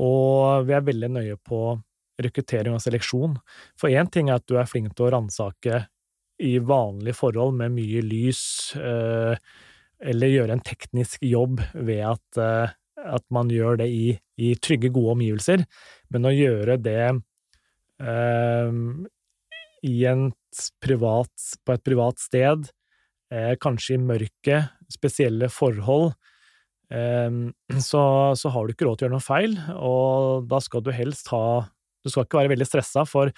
Og 0.05 0.67
vi 0.67 0.75
er 0.75 0.85
veldig 0.85 1.11
nøye 1.15 1.37
på 1.41 1.61
rekruttering 2.21 2.75
og 2.75 2.83
seleksjon. 2.83 3.35
For 3.79 3.91
én 3.91 4.09
ting 4.11 4.29
er 4.29 4.39
at 4.39 4.47
du 4.47 4.57
er 4.59 4.69
flink 4.69 4.93
til 4.95 5.07
å 5.07 5.13
ransake 5.15 5.85
i 6.43 6.57
vanlige 6.59 7.15
forhold 7.15 7.55
med 7.59 7.75
mye 7.75 8.03
lys, 8.03 8.75
eh, 8.75 9.35
eller 10.05 10.33
gjøre 10.33 10.57
en 10.57 10.65
teknisk 10.65 11.23
jobb 11.23 11.61
ved 11.73 12.03
at, 12.11 12.39
eh, 12.41 12.75
at 13.05 13.25
man 13.31 13.51
gjør 13.51 13.79
det 13.83 13.89
i, 13.91 14.07
i, 14.37 14.53
trygge, 14.59 14.91
gode 14.91 15.15
omgivelser. 15.15 15.63
Men 16.11 16.27
å 16.27 16.35
gjøre 16.35 16.77
det 16.83 17.11
um, 17.99 19.05
i 19.85 19.95
en 20.09 20.27
privat, 20.83 21.31
på 21.63 21.75
et 21.75 21.85
privat 21.85 22.19
sted, 22.19 22.67
eh, 23.33 23.53
kanskje 23.61 23.97
i 23.97 24.01
mørket, 24.01 24.71
spesielle 24.91 25.49
forhold, 25.53 26.13
eh, 26.93 27.29
så, 27.81 28.05
så, 28.38 28.53
har 28.53 28.65
du 28.65 28.75
ikke 28.75 28.89
råd 28.89 28.99
til 28.99 29.05
å 29.05 29.09
gjøre 29.09 29.17
noe 29.17 29.25
feil, 29.25 29.59
og 29.75 30.49
da 30.51 30.61
skal 30.63 30.85
du 30.85 30.91
helst 30.95 31.31
ha 31.33 31.45
Du 32.05 32.11
skal 32.13 32.27
ikke 32.27 32.38
være 32.38 32.51
veldig 32.51 32.65
stressa, 32.69 33.01
for 33.09 33.31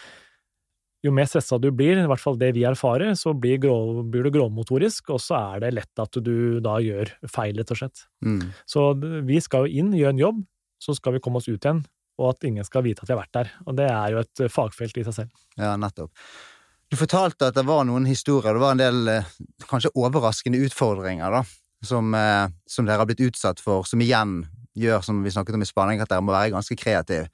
jo 1.06 1.12
mer 1.16 1.28
stressa 1.30 1.56
du 1.62 1.70
blir, 1.72 2.02
i 2.02 2.08
hvert 2.10 2.20
fall 2.20 2.36
det 2.36 2.50
vi 2.58 2.66
erfarer, 2.68 3.14
så 3.16 3.32
blir, 3.32 3.62
grå, 3.64 4.04
blir 4.12 4.26
du 4.28 4.32
gråmotorisk, 4.36 5.14
og 5.16 5.22
så 5.24 5.38
er 5.54 5.62
det 5.64 5.70
lett 5.78 6.02
at 6.04 6.20
du 6.20 6.60
da 6.60 6.74
gjør 6.84 7.14
feil, 7.32 7.56
rett 7.56 7.72
og 7.72 7.80
slett. 7.80 8.04
Mm. 8.26 8.42
Så 8.68 8.90
vi 9.30 9.40
skal 9.40 9.64
jo 9.64 9.80
inn, 9.80 9.94
gjøre 9.96 10.18
en 10.18 10.26
jobb, 10.26 10.42
så 10.84 10.98
skal 10.98 11.16
vi 11.16 11.22
komme 11.24 11.40
oss 11.40 11.48
ut 11.48 11.56
igjen 11.56 11.86
og 12.18 12.34
at 12.34 12.46
ingen 12.50 12.66
skal 12.66 12.86
vite 12.86 13.04
at 13.04 13.10
vi 13.10 13.16
har 13.16 13.22
vært 13.22 13.36
der. 13.38 13.50
Og 13.66 13.76
det 13.78 13.88
er 13.92 14.14
jo 14.14 14.22
et 14.24 14.44
fagfelt 14.54 14.98
i 14.98 15.06
seg 15.06 15.16
selv. 15.20 15.42
Ja, 15.60 15.76
nettopp. 15.80 16.12
Du 16.88 16.96
fortalte 16.96 17.50
at 17.50 17.58
det 17.58 17.66
var 17.68 17.84
noen 17.88 18.06
historier, 18.08 18.56
det 18.56 18.64
var 18.64 18.76
en 18.76 18.82
del 18.82 19.10
eh, 19.12 19.32
kanskje 19.68 19.92
overraskende 20.00 20.62
utfordringer, 20.64 21.34
da, 21.34 21.42
som, 21.86 22.14
eh, 22.16 22.48
som 22.70 22.88
dere 22.88 23.04
har 23.04 23.10
blitt 23.10 23.26
utsatt 23.28 23.60
for, 23.64 23.84
som 23.88 24.02
igjen 24.04 24.40
gjør, 24.78 25.02
som 25.04 25.20
vi 25.26 25.34
snakket 25.34 25.58
om 25.58 25.66
i 25.66 25.68
Spanning, 25.68 26.04
at 26.04 26.12
dere 26.12 26.24
må 26.24 26.32
være 26.32 26.54
ganske 26.56 26.78
kreative. 26.80 27.28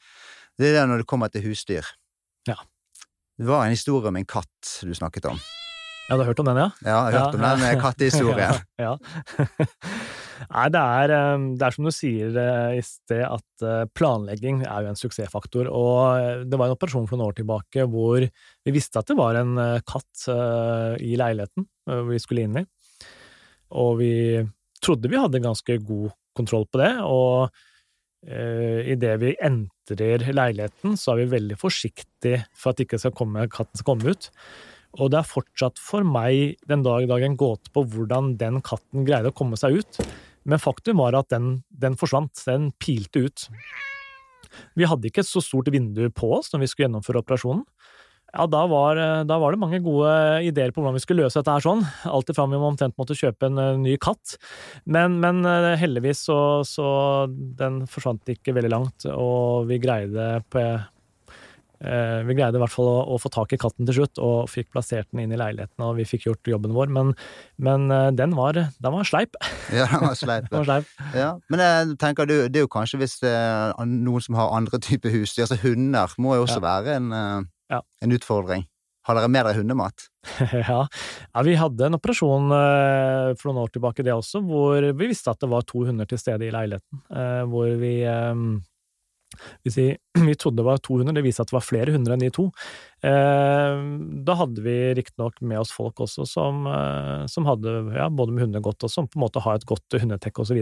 Det 0.57 0.69
er 0.71 0.79
det 0.79 0.87
når 0.89 1.03
det 1.03 1.09
kommer 1.09 1.29
til 1.29 1.45
husdyr. 1.45 1.85
Ja. 2.49 2.57
Det 3.37 3.45
var 3.49 3.65
en 3.65 3.75
historie 3.75 4.09
om 4.09 4.17
en 4.17 4.25
katt 4.25 4.73
du 4.81 4.93
snakket 4.97 5.29
om. 5.29 5.37
Ja, 6.09 6.17
du 6.17 6.23
har 6.23 6.33
hørt 6.33 6.41
om 6.41 6.49
den, 6.49 6.59
ja? 6.59 6.69
Ja, 6.83 6.97
jeg 7.09 7.19
har 7.19 7.29
hørt 7.29 7.37
om 7.37 7.45
den 7.61 7.81
kattehistorien. 7.81 8.59
ja. 8.85 8.97
Nei, 10.49 10.65
det 10.73 10.81
er, 10.81 11.13
eh, 11.13 11.45
det 11.57 11.67
er, 11.67 11.75
som 11.75 11.87
du 11.87 11.91
sier 11.93 12.39
eh, 12.39 12.77
i 12.79 12.83
sted, 12.85 13.23
at 13.25 13.65
eh, 13.65 13.83
planlegging 13.97 14.63
er 14.65 14.85
jo 14.85 14.93
en 14.93 14.99
suksessfaktor. 14.99 15.69
Og 15.69 16.47
det 16.49 16.59
var 16.59 16.69
en 16.69 16.77
operasjon 16.77 17.07
for 17.09 17.19
noen 17.19 17.31
år 17.31 17.37
tilbake 17.39 17.87
hvor 17.89 18.23
vi 18.23 18.75
visste 18.75 19.01
at 19.01 19.09
det 19.09 19.19
var 19.19 19.39
en 19.39 19.57
katt 19.87 20.27
i 21.03 21.15
leiligheten 21.19 21.65
vi 22.09 22.19
skulle 22.21 22.45
inn 22.47 22.61
i. 22.61 22.65
Og 23.73 23.97
vi 23.99 24.13
trodde 24.83 25.09
vi 25.11 25.19
hadde 25.19 25.43
ganske 25.43 25.77
god 25.85 26.13
kontroll 26.37 26.67
på 26.69 26.81
det. 26.81 26.91
Og 27.03 27.49
uh, 27.49 28.79
idet 28.93 29.15
vi 29.21 29.33
entrer 29.43 30.23
leiligheten, 30.31 30.97
så 30.99 31.13
er 31.13 31.23
vi 31.23 31.33
veldig 31.33 31.57
forsiktige 31.59 32.43
for 32.55 32.73
at 32.73 32.83
ikke 32.83 32.99
katten 33.01 33.79
skal 33.81 33.89
komme 33.89 34.13
ut. 34.13 34.29
Og 34.99 35.09
det 35.09 35.19
er 35.21 35.29
fortsatt 35.29 35.81
for 35.81 36.05
meg 36.05 36.59
den 36.69 36.83
dag 36.85 37.05
i 37.05 37.09
dag 37.09 37.23
en 37.25 37.37
gåte 37.39 37.71
på 37.73 37.85
hvordan 37.89 38.35
den 38.41 38.61
katten 38.65 39.07
greide 39.07 39.31
å 39.31 39.35
komme 39.35 39.57
seg 39.59 39.81
ut. 39.81 40.03
Men 40.45 40.61
faktum 40.61 40.99
var 41.01 41.17
at 41.17 41.31
den, 41.33 41.63
den 41.69 41.97
forsvant. 41.97 42.35
Den 42.45 42.71
pilte 42.77 43.25
ut. 43.25 43.47
Vi 44.77 44.85
hadde 44.85 45.09
ikke 45.09 45.23
et 45.23 45.29
så 45.29 45.41
stort 45.41 45.71
vindu 45.73 46.05
på 46.13 46.29
oss 46.37 46.53
når 46.53 46.63
vi 46.63 46.69
skulle 46.69 46.89
gjennomføre 46.89 47.23
operasjonen. 47.23 47.65
Ja, 48.33 48.47
da 48.49 48.63
var, 48.65 48.97
da 49.29 49.35
var, 49.37 49.53
det 49.53 49.61
mange 49.61 49.77
gode 49.85 50.09
ideer 50.41 50.71
på 50.73 50.81
hvordan 50.81 50.95
vi 50.97 51.01
skulle 51.03 51.25
løse 51.27 51.37
dette 51.37 51.53
her 51.53 51.61
sånn. 51.61 51.83
Alt 52.09 52.31
ifra 52.33 52.47
vi 52.49 52.57
omtrent 52.57 52.97
måtte 52.97 53.17
kjøpe 53.17 53.45
en 53.45 53.61
uh, 53.61 53.77
ny 53.77 53.93
katt. 54.01 54.39
Men, 54.89 55.19
men 55.21 55.43
uh, 55.45 55.75
heldigvis 55.77 56.23
så, 56.25 56.39
så 56.65 56.87
den 57.29 57.83
forsvant 57.85 58.33
ikke 58.33 58.55
veldig 58.57 58.73
langt, 58.73 59.05
og 59.13 59.69
vi 59.69 59.77
greide 59.83 60.41
på, 60.49 60.63
Eh, 60.63 60.81
vi 61.83 62.35
greide 62.37 62.55
i 62.55 62.61
hvert 62.61 62.71
fall 62.71 62.87
å, 62.87 62.97
å, 63.11 63.19
få 63.19 63.29
tak 63.33 63.53
i 63.55 63.59
katten 63.59 63.87
til 63.87 63.97
slutt, 63.97 64.19
og 64.23 64.49
fikk 64.51 64.71
plassert 64.71 65.09
den 65.11 65.25
inn 65.25 65.35
i 65.35 65.39
leiligheten, 65.39 65.83
og 65.83 65.97
vi 65.99 66.07
fikk 66.07 66.27
gjort 66.29 66.51
jobben 66.53 66.75
vår. 66.75 66.91
Men, 66.95 67.13
men 67.63 67.87
eh, 67.91 68.09
den, 68.15 68.35
var, 68.39 68.55
den, 68.55 68.91
var, 68.95 69.07
sleip. 69.07 69.35
Ja, 69.77 69.87
den 69.91 70.05
var 70.07 70.17
sleip. 70.19 70.47
den 70.51 70.61
var 70.61 70.69
sleip. 70.69 70.91
Ja. 71.17 71.31
Men 71.51 71.63
jeg 71.65 71.97
tenker, 72.01 72.29
det, 72.29 72.39
det 72.53 72.61
er 72.61 72.67
jo 72.67 72.73
kanskje 72.73 73.01
hvis 73.03 73.19
er 73.33 73.75
noen 73.83 74.23
som 74.23 74.39
har 74.39 74.55
andre 74.55 74.79
typer 74.83 75.13
husdyr, 75.13 75.45
altså 75.47 75.59
hunder 75.63 76.15
må 76.23 76.37
jo 76.37 76.45
også 76.47 76.61
ja. 76.61 76.67
være 76.69 76.99
en, 77.01 77.11
eh, 77.17 77.49
ja. 77.75 77.83
en 78.05 78.15
utfordring. 78.15 78.67
Har 79.03 79.17
dere 79.19 79.27
med 79.27 79.43
dere 79.43 79.59
hundemat? 79.59 80.05
ja. 80.55 80.83
ja, 80.87 81.41
vi 81.43 81.57
hadde 81.59 81.89
en 81.89 81.97
operasjon 81.97 82.45
for 83.35 83.49
noen 83.49 83.65
år 83.65 83.73
tilbake, 83.73 84.05
det 84.07 84.13
også, 84.15 84.39
hvor 84.47 84.79
vi 84.79 85.09
visste 85.09 85.33
at 85.33 85.43
det 85.43 85.49
var 85.51 85.65
to 85.67 85.83
hunder 85.89 86.07
til 86.07 86.21
stede 86.21 86.47
i 86.47 86.53
leiligheten. 86.55 87.01
Hvor 87.51 87.73
vi 87.81 87.97
hvis 87.99 88.61
vi, 89.63 89.85
vi 90.27 90.35
trodde 90.35 90.61
det 90.61 90.67
var 90.67 90.81
200, 90.83 91.15
det 91.15 91.23
viste 91.25 91.43
at 91.43 91.51
det 91.51 91.57
var 91.57 91.65
flere 91.65 91.93
hundre 91.95 92.15
enn 92.15 92.23
de 92.25 92.31
to. 92.33 92.47
Eh, 93.03 93.83
da 94.23 94.35
hadde 94.39 94.63
vi 94.63 94.75
riktignok 94.95 95.41
med 95.43 95.59
oss 95.59 95.73
folk 95.75 96.03
også 96.05 96.27
som, 96.29 96.65
eh, 96.69 97.25
som 97.31 97.47
hadde 97.49 97.75
ja, 97.97 98.09
både 98.09 98.35
med 98.35 98.45
hunder 98.45 98.63
godt 98.63 98.85
og 98.87 98.93
som 98.93 99.09
på 99.09 99.19
en 99.19 99.25
måte 99.25 99.43
har 99.43 99.59
et 99.59 99.67
godt 99.67 99.97
hundetekk 99.99 100.43
osv. 100.43 100.61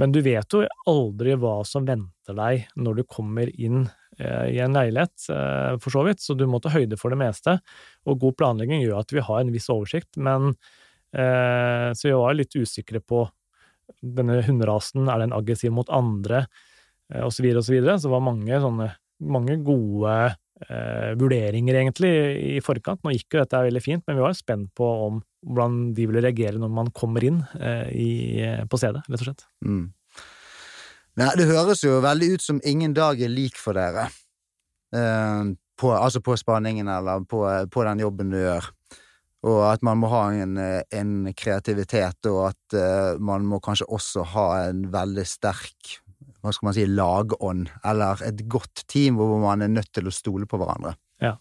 Men 0.00 0.14
du 0.14 0.22
vet 0.24 0.56
jo 0.56 0.64
aldri 0.90 1.36
hva 1.40 1.60
som 1.68 1.88
venter 1.88 2.36
deg 2.38 2.68
når 2.80 3.00
du 3.00 3.04
kommer 3.08 3.50
inn 3.52 3.82
eh, 4.18 4.46
i 4.56 4.60
en 4.64 4.76
leilighet, 4.76 5.26
for 5.82 5.92
så 5.92 6.04
vidt, 6.06 6.22
så 6.24 6.36
du 6.36 6.46
må 6.48 6.62
ta 6.62 6.72
høyde 6.72 6.98
for 7.00 7.12
det 7.12 7.20
meste. 7.20 7.58
Og 8.08 8.20
god 8.22 8.38
planlegging 8.40 8.84
gjør 8.84 9.02
at 9.02 9.12
vi 9.16 9.24
har 9.26 9.42
en 9.42 9.52
viss 9.52 9.68
oversikt, 9.72 10.16
men 10.20 10.54
så 11.10 12.06
vi 12.06 12.12
var 12.14 12.36
litt 12.38 12.54
usikre 12.54 13.00
på 13.02 13.24
denne 13.98 14.40
hunderasen, 14.46 15.08
er 15.10 15.24
den 15.24 15.34
aggressiv 15.34 15.72
mot 15.74 15.90
andre? 15.90 16.44
Eh, 17.10 17.22
og 17.26 17.34
så 17.34 17.44
videre 17.44 17.62
og 17.62 17.68
så 17.68 17.76
videre. 17.76 17.98
Så 18.00 18.12
var 18.12 18.24
mange 18.24 18.62
sånne 18.62 18.90
mange 19.20 19.56
gode 19.64 20.14
eh, 20.64 21.12
vurderinger, 21.20 21.80
egentlig, 21.82 22.12
i 22.56 22.60
forkant. 22.64 23.02
Nå 23.04 23.14
gikk 23.14 23.36
jo 23.36 23.42
dette 23.42 23.62
veldig 23.68 23.84
fint, 23.84 24.04
men 24.06 24.18
vi 24.18 24.24
var 24.24 24.36
spent 24.38 24.72
på 24.76 24.88
om, 25.06 25.22
hvordan 25.46 25.78
de 25.96 26.08
ville 26.08 26.24
reagere 26.24 26.60
når 26.60 26.72
man 26.80 26.92
kommer 26.96 27.24
inn 27.26 27.42
eh, 27.60 27.88
i, 27.92 28.10
på 28.68 28.80
stedet, 28.80 29.04
rett 29.08 29.20
og 29.20 29.28
slett. 29.28 29.46
Mm. 29.64 29.86
Nei, 31.20 31.30
det 31.36 31.48
høres 31.50 31.82
jo 31.84 31.98
veldig 32.00 32.34
ut 32.36 32.44
som 32.44 32.60
ingen 32.64 32.94
dag 32.96 33.20
er 33.20 33.32
lik 33.32 33.58
for 33.60 33.76
dere. 33.76 34.08
Eh, 34.94 35.54
på, 35.80 35.94
altså 35.96 36.20
på 36.24 36.36
spaningen 36.36 36.88
eller 36.92 37.24
på, 37.28 37.44
på, 37.72 37.84
den 37.88 38.04
jobben 38.04 38.32
du 38.32 38.40
gjør. 38.40 38.68
Og 39.48 39.62
at 39.70 39.80
man 39.84 39.96
må 39.96 40.10
ha 40.12 40.26
en, 40.36 40.58
en 40.60 41.12
kreativitet, 41.32 42.28
og 42.28 42.50
at 42.50 42.74
uh, 42.76 43.16
man 43.24 43.46
må 43.48 43.56
kanskje 43.64 43.86
også 43.88 44.26
ha 44.34 44.44
en 44.66 44.82
veldig 44.92 45.24
sterk 45.24 45.94
hva 46.40 46.52
skal 46.54 46.70
man 46.70 46.76
si, 46.76 46.86
lagånd, 46.88 47.70
eller 47.86 48.22
et 48.26 48.42
godt 48.50 48.84
team 48.90 49.18
hvor 49.20 49.36
man 49.42 49.64
er 49.64 49.72
nødt 49.72 49.90
til 49.96 50.08
å 50.08 50.14
stole 50.14 50.48
på 50.48 50.60
hverandre. 50.60 50.94
Ja. 51.22 51.36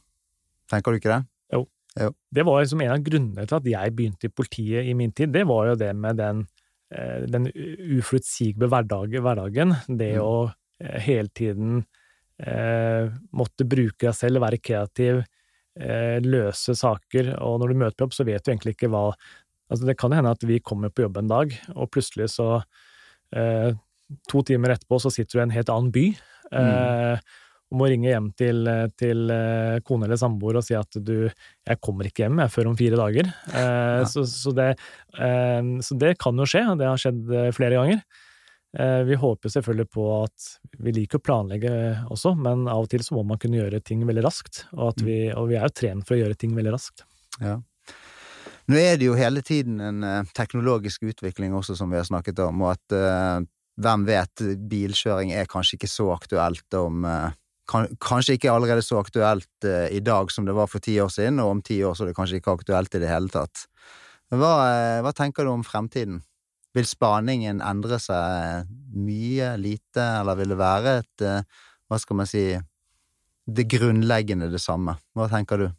Tenker 0.71 0.93
du 0.93 0.99
ikke 0.99 1.13
det? 1.13 1.21
Jo. 1.55 1.63
jo. 1.99 2.11
Det 2.35 2.45
var 2.47 2.61
liksom 2.61 2.83
en 2.85 2.93
av 2.95 3.05
grunnene 3.05 3.47
til 3.47 3.59
at 3.59 3.69
jeg 3.73 3.95
begynte 3.97 4.29
i 4.29 4.33
politiet 4.33 4.89
i 4.89 4.95
min 4.97 5.13
tid. 5.15 5.33
Det 5.35 5.45
var 5.49 5.71
jo 5.71 5.79
det 5.79 5.93
med 5.97 6.19
den, 6.19 6.43
eh, 6.93 7.25
den 7.31 7.49
uforutsigbare 7.49 8.73
hverdagen, 8.75 9.25
hverdagen. 9.25 9.75
Det 9.87 10.13
mm. 10.17 10.23
å 10.25 10.35
eh, 10.83 10.99
hele 11.07 11.33
tiden 11.35 11.83
eh, 12.43 13.11
måtte 13.35 13.67
bruke 13.69 14.09
deg 14.09 14.17
selv, 14.17 14.43
være 14.43 14.61
kreativ, 14.61 15.23
eh, 15.79 16.17
løse 16.25 16.75
saker. 16.77 17.35
Og 17.45 17.61
når 17.61 17.71
du 17.71 17.83
møter 17.85 18.01
på 18.01 18.09
jobb, 18.09 18.17
så 18.19 18.27
vet 18.27 18.43
du 18.43 18.51
egentlig 18.53 18.77
ikke 18.77 18.91
hva 18.93 19.11
Altså, 19.69 19.85
det 19.85 19.99
kan 20.01 20.09
hende 20.09 20.31
at 20.33 20.41
vi 20.49 20.55
kommer 20.65 20.89
på 20.89 21.03
jobb 21.03 21.19
en 21.21 21.29
dag, 21.29 21.51
og 21.75 21.91
plutselig 21.93 22.31
så 22.33 22.47
eh, 23.37 23.75
to 24.29 24.41
timer 24.45 24.75
etterpå 24.75 24.99
så 25.01 25.11
sitter 25.13 25.37
du 25.37 25.41
i 25.41 25.45
en 25.47 25.55
helt 25.57 25.71
annen 25.73 25.93
by. 25.93 26.07
Mm. 26.49 26.59
Eh, 26.59 27.29
og 27.69 27.77
må 27.77 27.89
ringe 27.89 28.09
hjem 28.09 28.31
til, 28.37 28.65
til 28.97 29.29
eh, 29.33 29.77
kone 29.85 30.07
eller 30.07 30.17
samboer 30.17 30.57
og 30.57 30.65
si 30.65 30.75
at 30.77 30.97
du 31.05 31.29
'jeg 31.29 31.81
kommer 31.85 32.07
ikke 32.07 32.25
hjem 32.25 32.41
jeg, 32.41 32.53
før 32.55 32.71
om 32.71 32.77
fire 32.77 32.97
dager'. 32.97 33.29
Eh, 33.53 33.99
ja. 34.01 34.07
så, 34.09 34.25
så, 34.25 34.53
det, 34.57 34.71
eh, 35.13 35.61
så, 35.85 35.97
det, 36.01 36.17
kan 36.17 36.33
jo 36.37 36.49
skje, 36.49 36.65
og 36.65 36.79
det 36.79 36.89
har 36.89 36.97
skjedd 36.97 37.53
flere 37.53 37.77
ganger. 37.77 38.01
Vi 38.69 39.15
håper 39.17 39.49
selvfølgelig 39.49 39.89
på 39.89 40.03
at 40.23 40.47
vi 40.77 40.91
liker 40.93 41.17
å 41.17 41.23
planlegge 41.25 41.71
også, 42.13 42.35
men 42.37 42.67
av 42.69 42.83
og 42.83 42.89
til 42.91 43.01
så 43.01 43.15
må 43.15 43.23
man 43.25 43.39
kunne 43.41 43.57
gjøre 43.57 43.81
ting 43.81 44.03
veldig 44.05 44.21
raskt. 44.21 44.67
Og, 44.77 44.93
vi, 45.01 45.31
mm. 45.31 45.39
og 45.41 45.47
vi 45.49 45.57
er 45.57 45.65
jo 45.65 45.73
trent 45.73 46.05
for 46.05 46.13
å 46.13 46.19
gjøre 46.19 46.37
ting 46.37 46.53
veldig 46.53 46.75
raskt. 46.75 47.01
Ja. 47.41 47.55
Nå 48.69 48.77
er 48.77 49.01
det 49.01 49.07
jo 49.09 49.17
hele 49.17 49.41
tiden 49.41 49.81
en 49.81 50.05
teknologisk 50.37 51.01
utvikling 51.01 51.55
også, 51.57 51.73
som 51.73 51.89
vi 51.89 51.97
har 51.97 52.05
snakket 52.05 52.43
om, 52.45 52.61
og 52.61 52.75
at 52.77 53.49
hvem 53.79 54.05
vet, 54.07 54.43
bilkjøring 54.71 55.33
er 55.35 55.49
kanskje 55.49 55.77
ikke 55.79 55.91
så 55.91 56.09
aktuelt 56.15 56.79
om 56.79 57.05
eh, 57.07 57.37
Kanskje 57.69 58.33
ikke 58.33 58.49
allerede 58.49 58.81
så 58.81 58.97
aktuelt 58.97 59.65
eh, 59.67 59.91
i 59.93 59.99
dag 60.01 60.31
som 60.33 60.47
det 60.47 60.55
var 60.57 60.65
for 60.65 60.81
ti 60.81 60.95
år 60.97 61.11
siden, 61.13 61.37
og 61.37 61.51
om 61.51 61.59
ti 61.61 61.75
år 61.85 61.93
så 61.93 62.01
er 62.01 62.09
det 62.09 62.15
kanskje 62.17 62.39
ikke 62.39 62.55
aktuelt 62.57 62.95
i 62.97 63.01
det 63.03 63.11
hele 63.11 63.29
tatt. 63.29 63.67
Hva, 64.33 64.53
eh, 64.71 65.01
hva 65.05 65.11
tenker 65.13 65.45
du 65.45 65.51
om 65.51 65.61
fremtiden? 65.61 66.23
Vil 66.73 66.87
spaningen 66.89 67.61
endre 67.61 67.99
seg 68.01 68.65
mye, 68.97 69.51
lite, 69.61 70.01
eller 70.01 70.39
vil 70.41 70.55
det 70.55 70.57
være 70.57 70.95
et 71.03 71.23
Hva 71.89 71.97
skal 72.01 72.19
man 72.19 72.29
si 72.29 72.43
Det 73.49 73.65
grunnleggende 73.69 74.49
det 74.49 74.61
samme? 74.61 74.97
Hva 75.17 75.29
tenker 75.29 75.61
du? 75.61 75.69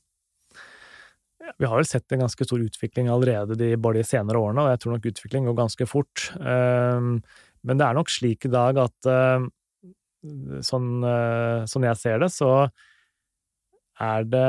Vi 1.59 1.67
har 1.67 1.77
vel 1.77 1.87
sett 1.87 2.13
en 2.13 2.23
ganske 2.23 2.47
stor 2.47 2.63
utvikling 2.63 3.11
allerede 3.11 3.59
de, 3.59 3.75
bare 3.77 3.99
de 3.99 4.07
senere 4.07 4.39
årene, 4.39 4.63
og 4.63 4.71
jeg 4.71 4.83
tror 4.83 4.95
nok 4.95 5.11
utvikling 5.11 5.47
går 5.49 5.59
ganske 5.59 5.87
fort. 5.91 6.27
Men 7.67 7.81
det 7.81 7.87
er 7.87 7.97
nok 7.99 8.13
slik 8.13 8.47
i 8.49 8.53
dag 8.53 8.79
at 8.81 9.09
uh, 9.11 9.45
sånn, 10.65 10.89
uh, 11.05 11.67
sånn 11.69 11.87
jeg 11.89 12.01
ser 12.01 12.23
det, 12.25 12.31
så 12.33 12.53
er 14.01 14.25
det 14.33 14.49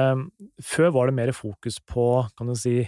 Før 0.63 0.93
var 0.95 1.09
det 1.09 1.17
mer 1.17 1.33
fokus 1.35 1.81
på, 1.83 2.23
kan 2.37 2.47
du 2.51 2.55
si, 2.55 2.79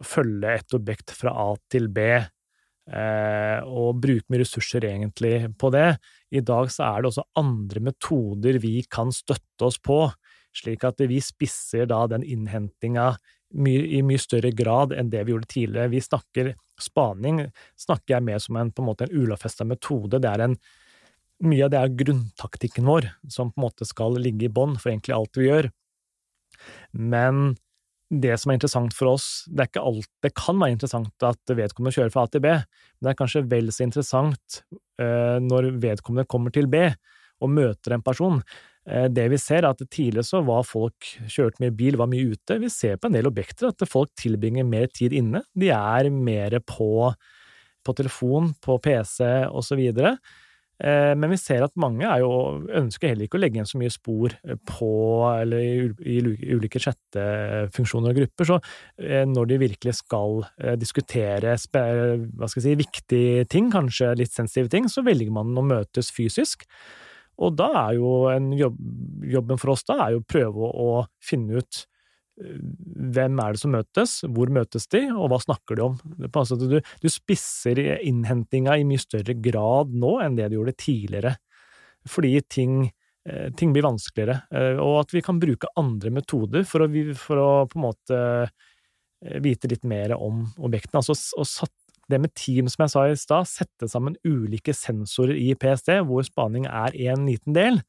å 0.00 0.04
følge 0.04 0.54
et 0.60 0.76
objekt 0.76 1.12
fra 1.16 1.34
A 1.44 1.50
til 1.72 1.90
B, 1.92 2.06
uh, 2.16 3.60
og 3.68 4.00
bruke 4.00 4.24
mye 4.32 4.42
ressurser 4.44 4.88
egentlig 4.88 5.50
på 5.60 5.72
det. 5.74 5.90
I 6.32 6.40
dag 6.40 6.72
så 6.72 6.88
er 6.88 7.02
det 7.02 7.12
også 7.12 7.26
andre 7.40 7.84
metoder 7.90 8.60
vi 8.64 8.78
kan 8.88 9.12
støtte 9.12 9.68
oss 9.68 9.76
på, 9.76 10.06
slik 10.56 10.86
at 10.88 11.04
vi 11.04 11.20
spisser 11.20 11.84
da 11.90 12.06
den 12.08 12.24
innhentinga 12.24 13.10
i 13.54 14.00
mye 14.02 14.20
større 14.20 14.50
grad 14.56 14.92
enn 14.96 15.10
det 15.12 15.22
vi 15.24 15.34
gjorde 15.34 15.50
tidligere. 15.52 15.92
Vi 15.92 16.02
snakker 16.02 16.54
spaning 16.82 17.44
snakker 17.78 18.16
jeg 18.16 18.26
mer 18.26 18.42
som 18.42 18.58
en, 18.60 18.72
på 18.72 18.82
en 18.82 18.90
måte 18.90 19.06
en 19.06 19.14
ulovfesta 19.14 19.64
metode. 19.68 20.20
Det 20.22 20.32
er 20.32 20.48
en 20.48 20.58
Mye 21.44 21.66
av 21.66 21.68
det 21.68 21.76
er 21.76 21.96
grunntaktikken 22.00 22.86
vår, 22.88 23.10
som 23.28 23.50
på 23.52 23.60
en 23.60 23.66
måte 23.66 23.84
skal 23.84 24.14
ligge 24.16 24.46
i 24.46 24.52
bånn 24.52 24.78
for 24.80 24.88
egentlig 24.88 25.12
alt 25.12 25.36
vi 25.36 25.50
gjør. 25.50 25.66
Men 26.96 27.50
det 28.08 28.38
som 28.40 28.52
er 28.52 28.56
interessant 28.56 28.94
for 28.96 29.10
oss, 29.10 29.26
det 29.50 29.66
er 29.66 29.68
ikke 29.68 29.82
alt 29.84 30.08
Det 30.24 30.30
kan 30.38 30.56
være 30.62 30.76
interessant 30.76 31.26
at 31.28 31.52
vedkommende 31.58 31.92
kjører 31.92 32.14
fra 32.14 32.24
A 32.24 32.30
til 32.32 32.44
B, 32.44 32.54
men 32.54 33.04
det 33.04 33.12
er 33.12 33.18
kanskje 33.18 33.44
vel 33.50 33.68
så 33.74 33.84
interessant 33.84 34.62
uh, 35.02 35.36
når 35.42 35.74
vedkommende 35.82 36.24
kommer 36.30 36.54
til 36.54 36.70
B, 36.72 36.86
og 37.44 37.52
møter 37.52 37.92
en 37.92 38.06
person. 38.06 38.40
Eh, 38.86 39.08
det 39.10 39.26
vi 39.32 39.40
ser, 39.40 39.64
er 39.64 39.72
at 39.72 39.82
tidligere 39.82 40.26
så 40.26 40.42
var 40.46 40.66
folk 40.66 41.10
kjørt 41.26 41.58
mye 41.62 41.74
bil, 41.74 41.98
var 41.98 42.10
mye 42.10 42.32
ute. 42.36 42.60
Vi 42.62 42.70
ser 42.72 42.98
på 43.00 43.10
en 43.10 43.18
del 43.18 43.28
objekter 43.28 43.72
at 43.72 43.86
folk 43.90 44.12
tilbringer 44.18 44.66
mer 44.66 44.90
tid 44.94 45.16
inne. 45.16 45.42
De 45.58 45.72
er 45.74 46.10
mer 46.14 46.60
på, 46.66 47.10
på 47.86 47.96
telefon, 47.98 48.52
på 48.62 48.78
PC 48.82 49.26
osv. 49.50 49.82
Eh, 49.96 51.14
men 51.18 51.32
vi 51.32 51.38
ser 51.40 51.64
at 51.64 51.74
mange 51.80 52.06
jo, 52.20 52.30
ønsker 52.78 53.10
heller 53.10 53.26
ikke 53.26 53.40
å 53.40 53.42
legge 53.42 53.58
igjen 53.58 53.70
så 53.70 53.80
mye 53.80 53.94
spor 53.94 54.36
på 54.68 54.90
eller 55.32 55.64
i, 55.64 55.88
i 56.04 56.18
ulike 56.54 56.82
chattefunksjoner 56.84 58.12
og 58.12 58.20
grupper. 58.20 58.50
Så 58.52 58.60
eh, 59.02 59.24
når 59.26 59.50
de 59.50 59.58
virkelig 59.64 59.96
skal 60.04 60.44
diskutere 60.78 61.56
hva 61.56 62.46
skal 62.46 62.60
jeg 62.60 62.68
si, 62.68 62.76
viktige 62.84 63.50
ting, 63.50 63.72
kanskje 63.74 64.14
litt 64.20 64.36
sensitive 64.36 64.70
ting, 64.70 64.86
så 64.92 65.02
velger 65.02 65.34
man 65.34 65.58
å 65.58 65.66
møtes 65.74 66.12
fysisk. 66.14 66.68
Og 67.42 67.56
da 67.58 67.68
er 67.82 67.98
jo 67.98 68.12
jobb, 68.56 68.80
jobben 69.36 69.60
for 69.60 69.74
oss 69.74 69.84
da 69.88 69.98
er 70.06 70.16
jo 70.16 70.22
å 70.22 70.26
prøve 70.28 70.70
å, 70.70 70.90
finne 71.22 71.60
ut 71.60 71.80
eh, 72.40 72.58
hvem 73.16 73.40
er 73.42 73.56
det 73.56 73.62
som 73.62 73.74
møtes, 73.76 74.18
hvor 74.32 74.52
møtes 74.52 74.88
de, 74.92 75.02
og 75.12 75.30
hva 75.32 75.40
snakker 75.42 75.78
de 75.78 75.86
om? 75.86 75.98
Du, 76.16 76.78
du 76.80 77.08
spisser 77.12 77.80
innhentinga 77.98 78.78
i 78.78 78.86
mye 78.88 79.02
større 79.02 79.36
grad 79.36 79.92
nå 79.92 80.16
enn 80.24 80.38
det 80.38 80.48
du 80.50 80.58
gjorde 80.60 80.78
tidligere, 80.80 81.34
fordi 82.08 82.38
ting, 82.48 82.78
eh, 83.28 83.50
ting 83.58 83.74
blir 83.76 83.84
vanskeligere, 83.88 84.40
eh, 84.56 84.80
og 84.80 85.02
at 85.04 85.16
vi 85.16 85.24
kan 85.26 85.42
bruke 85.42 85.72
andre 85.76 86.14
metoder 86.14 86.64
for 86.68 86.86
å, 86.86 86.90
for 87.20 87.42
å 87.42 87.50
på 87.68 87.80
en 87.80 87.88
måte 87.90 88.22
vite 89.42 89.68
litt 89.72 89.84
mer 89.88 90.12
om 90.12 90.42
objektene. 90.62 91.00
Altså 91.00 91.16
å 91.40 91.44
det 92.10 92.20
med 92.22 92.34
team, 92.38 92.68
som 92.70 92.84
jeg 92.84 92.92
sa 92.92 93.04
i 93.08 93.18
stad, 93.18 93.48
sette 93.50 93.88
sammen 93.90 94.18
ulike 94.26 94.74
sensorer 94.76 95.38
i 95.38 95.52
PST, 95.58 95.90
hvor 96.06 96.26
spaning 96.26 96.68
er 96.70 96.94
en 97.10 97.26
liten 97.26 97.56
del, 97.56 97.80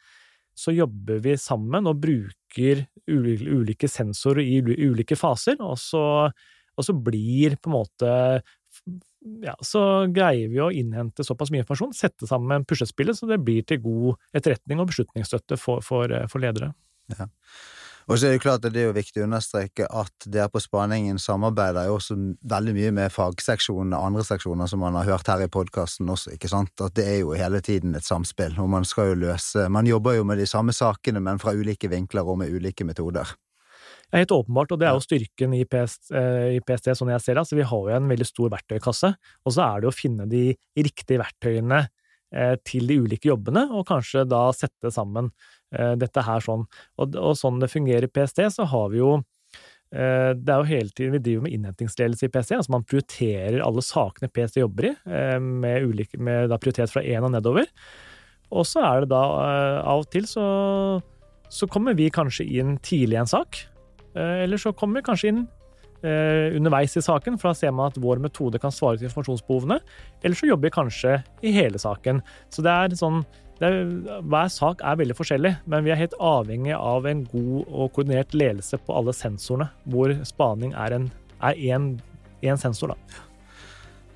så 0.58 0.74
jobber 0.74 1.22
vi 1.22 1.36
sammen 1.38 1.86
og 1.90 2.00
bruker 2.02 2.86
ulike 3.08 3.90
sensorer 3.92 4.42
i 4.42 4.58
ulike 4.62 5.18
faser, 5.20 5.60
og 5.62 5.78
så, 5.82 6.04
og 6.78 6.88
så 6.88 6.96
blir 6.98 7.60
på 7.62 7.70
en 7.70 7.78
måte 7.78 8.14
ja, 9.44 9.54
så 9.66 9.82
greier 10.14 10.50
vi 10.50 10.60
å 10.64 10.72
innhente 10.74 11.26
såpass 11.26 11.52
mye 11.52 11.64
informasjon, 11.64 11.96
sette 11.98 12.30
sammen 12.30 12.66
puslespillet, 12.68 13.18
så 13.18 13.30
det 13.30 13.42
blir 13.44 13.66
til 13.68 13.82
god 13.84 14.38
etterretning 14.38 14.82
og 14.82 14.90
beslutningsstøtte 14.92 15.60
for, 15.62 15.84
for, 15.86 16.14
for 16.32 16.44
ledere. 16.44 16.72
Ja. 17.14 17.28
Og 18.08 18.16
så 18.16 18.28
er 18.28 18.32
det 18.32 18.38
jo 18.38 18.44
klart 18.46 18.64
at 18.64 18.72
det 18.72 18.80
er 18.80 18.86
jo 18.88 18.96
viktig 18.96 19.20
å 19.20 19.26
understreke 19.26 19.86
at 19.92 20.28
dere 20.32 20.48
på 20.48 20.62
Spaningen 20.64 21.18
samarbeider 21.20 21.90
jo 21.90 21.98
også 21.98 22.16
veldig 22.48 22.76
mye 22.78 22.92
med 22.96 23.12
fagseksjonene, 23.12 24.00
andre 24.00 24.24
seksjoner 24.24 24.70
som 24.72 24.80
man 24.80 24.96
har 24.96 25.10
hørt 25.10 25.28
her 25.28 25.44
i 25.44 25.50
podkasten 25.52 26.08
også, 26.14 26.32
ikke 26.38 26.48
sant? 26.52 26.72
At 26.80 26.96
det 26.96 27.04
er 27.04 27.18
jo 27.20 27.34
hele 27.36 27.60
tiden 27.60 27.98
et 28.00 28.08
samspill, 28.08 28.56
og 28.64 28.72
man 28.72 28.88
skal 28.88 29.12
jo 29.12 29.20
løse 29.26 29.68
Man 29.68 29.90
jobber 29.92 30.16
jo 30.16 30.24
med 30.24 30.40
de 30.40 30.48
samme 30.48 30.72
sakene, 30.72 31.20
men 31.20 31.42
fra 31.44 31.52
ulike 31.52 31.92
vinkler 31.92 32.24
og 32.24 32.40
med 32.40 32.56
ulike 32.56 32.88
metoder. 32.88 33.36
Ja, 34.08 34.22
helt 34.22 34.32
åpenbart, 34.32 34.72
og 34.72 34.80
det 34.80 34.88
er 34.88 34.96
jo 34.96 35.04
styrken 35.04 35.58
i 35.58 35.66
PST, 35.68 36.14
eh, 36.16 36.56
i 36.56 36.64
PST 36.64 36.94
sånn 36.96 37.12
jeg 37.12 37.26
ser 37.26 37.36
det. 37.36 37.44
Altså, 37.44 37.60
vi 37.60 37.68
har 37.68 37.92
jo 37.92 37.98
en 37.98 38.08
veldig 38.08 38.28
stor 38.30 38.54
verktøykasse, 38.56 39.12
og 39.44 39.52
så 39.52 39.66
er 39.66 39.84
det 39.84 39.92
å 39.92 39.96
finne 39.96 40.30
de 40.32 40.46
riktige 40.80 41.20
verktøyene 41.20 41.82
eh, 42.32 42.56
til 42.64 42.88
de 42.88 43.02
ulike 43.04 43.28
jobbene, 43.28 43.68
og 43.76 43.84
kanskje 43.92 44.24
da 44.32 44.46
sette 44.56 44.96
sammen 44.96 45.28
dette 45.72 46.24
her 46.24 46.44
sånn. 46.44 46.66
Og, 46.98 47.16
og, 47.20 47.34
sånn 47.40 47.60
det 47.62 47.72
fungerer 47.72 48.08
i 48.08 48.12
PST, 48.12 48.44
så 48.56 48.68
har 48.72 48.92
vi 48.94 49.02
jo 49.02 49.18
eh, 49.18 50.32
det 50.32 50.54
er 50.54 50.62
jo 50.62 50.70
hele 50.70 50.94
tiden 50.96 51.16
Vi 51.18 51.24
driver 51.26 51.48
med 51.48 51.58
innhentingsledelse 51.58 52.28
i 52.28 52.32
PST. 52.32 52.56
altså 52.60 52.76
Man 52.76 52.86
prioriterer 52.88 53.64
alle 53.66 53.84
sakene 53.84 54.32
PST 54.32 54.62
jobber 54.62 54.92
i, 54.92 54.94
eh, 55.12 55.40
med, 55.40 55.84
ulike, 55.84 56.20
med 56.20 56.56
prioritet 56.62 56.94
fra 56.94 57.04
én 57.04 57.26
og 57.26 57.34
nedover. 57.36 57.68
Og 58.48 58.64
så 58.64 58.80
er 58.88 59.04
det 59.04 59.12
da 59.12 59.24
av 59.84 60.06
og 60.06 60.12
til 60.12 60.24
så, 60.24 60.48
så 61.52 61.68
kommer 61.68 61.98
vi 61.98 62.08
kanskje 62.16 62.46
inn 62.48 62.78
tidlig 62.80 63.18
i 63.18 63.20
en 63.26 63.28
sak. 63.28 63.66
Eller 64.16 64.58
så 64.58 64.72
kommer 64.72 65.02
vi 65.02 65.10
kanskje 65.10 65.34
inn 65.34 65.42
underveis 66.56 66.96
i 66.96 67.04
saken, 67.04 67.36
for 67.36 67.52
da 67.52 67.58
ser 67.60 67.74
man 67.76 67.92
at 67.92 68.00
vår 68.00 68.22
metode 68.24 68.62
kan 68.64 68.72
svare 68.72 69.02
til 69.02 69.10
informasjonsbehovene. 69.10 69.82
Eller 70.24 70.40
så 70.40 70.48
jobber 70.48 70.70
vi 70.70 70.76
kanskje 70.78 71.18
i 71.44 71.52
hele 71.58 71.82
saken. 71.82 72.24
Så 72.56 72.64
det 72.64 72.72
er 72.72 72.96
sånn 72.96 73.20
er, 73.66 74.22
hver 74.22 74.50
sak 74.54 74.84
er 74.86 75.00
veldig 75.00 75.16
forskjellig, 75.18 75.54
men 75.66 75.86
vi 75.86 75.94
er 75.94 76.02
helt 76.02 76.18
avhengig 76.22 76.76
av 76.78 77.08
en 77.10 77.24
god 77.32 77.64
og 77.66 77.94
koordinert 77.96 78.36
ledelse 78.38 78.78
på 78.78 78.94
alle 78.94 79.16
sensorene, 79.16 79.72
hvor 79.90 80.14
spaning 80.28 80.76
er 80.78 80.98
én 80.98 82.62
sensor. 82.62 82.94
Da. 82.94 83.24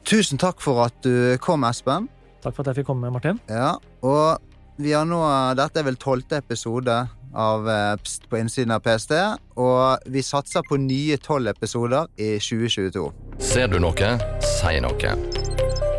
Tusen 0.06 0.42
takk 0.42 0.62
for 0.62 0.84
at 0.86 0.98
du 1.06 1.38
kom, 1.42 1.66
Espen. 1.66 2.10
Takk 2.42 2.56
for 2.56 2.66
at 2.66 2.72
jeg 2.72 2.82
fikk 2.82 2.92
komme, 2.92 3.10
Martin. 3.14 3.42
Ja, 3.50 3.76
og 4.02 4.42
vi 4.82 4.94
har 4.96 5.06
nå, 5.06 5.22
Dette 5.58 5.82
er 5.82 5.86
vel 5.86 6.00
tolvte 6.02 6.40
episode 6.42 6.96
av 7.32 7.70
eh, 7.70 7.94
Pst 8.02 8.28
på 8.30 8.40
innsiden 8.42 8.74
av 8.76 8.82
PST, 8.86 9.14
og 9.62 10.10
vi 10.12 10.24
satser 10.26 10.66
på 10.68 10.80
nye 10.82 11.20
tolv 11.22 11.54
episoder 11.54 12.10
i 12.18 12.34
2022. 12.42 13.06
Ser 13.52 13.72
du 13.72 13.80
noe, 13.80 14.12
si 14.58 14.82
noe. 14.84 15.16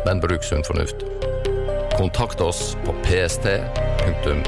Men 0.03 0.23
bruk 0.23 0.45
sunn 0.45 0.65
fornuft. 0.67 1.12
Kontakt 1.97 2.41
oss 2.41 2.77
på 2.85 2.93
pst.no. 3.03 4.43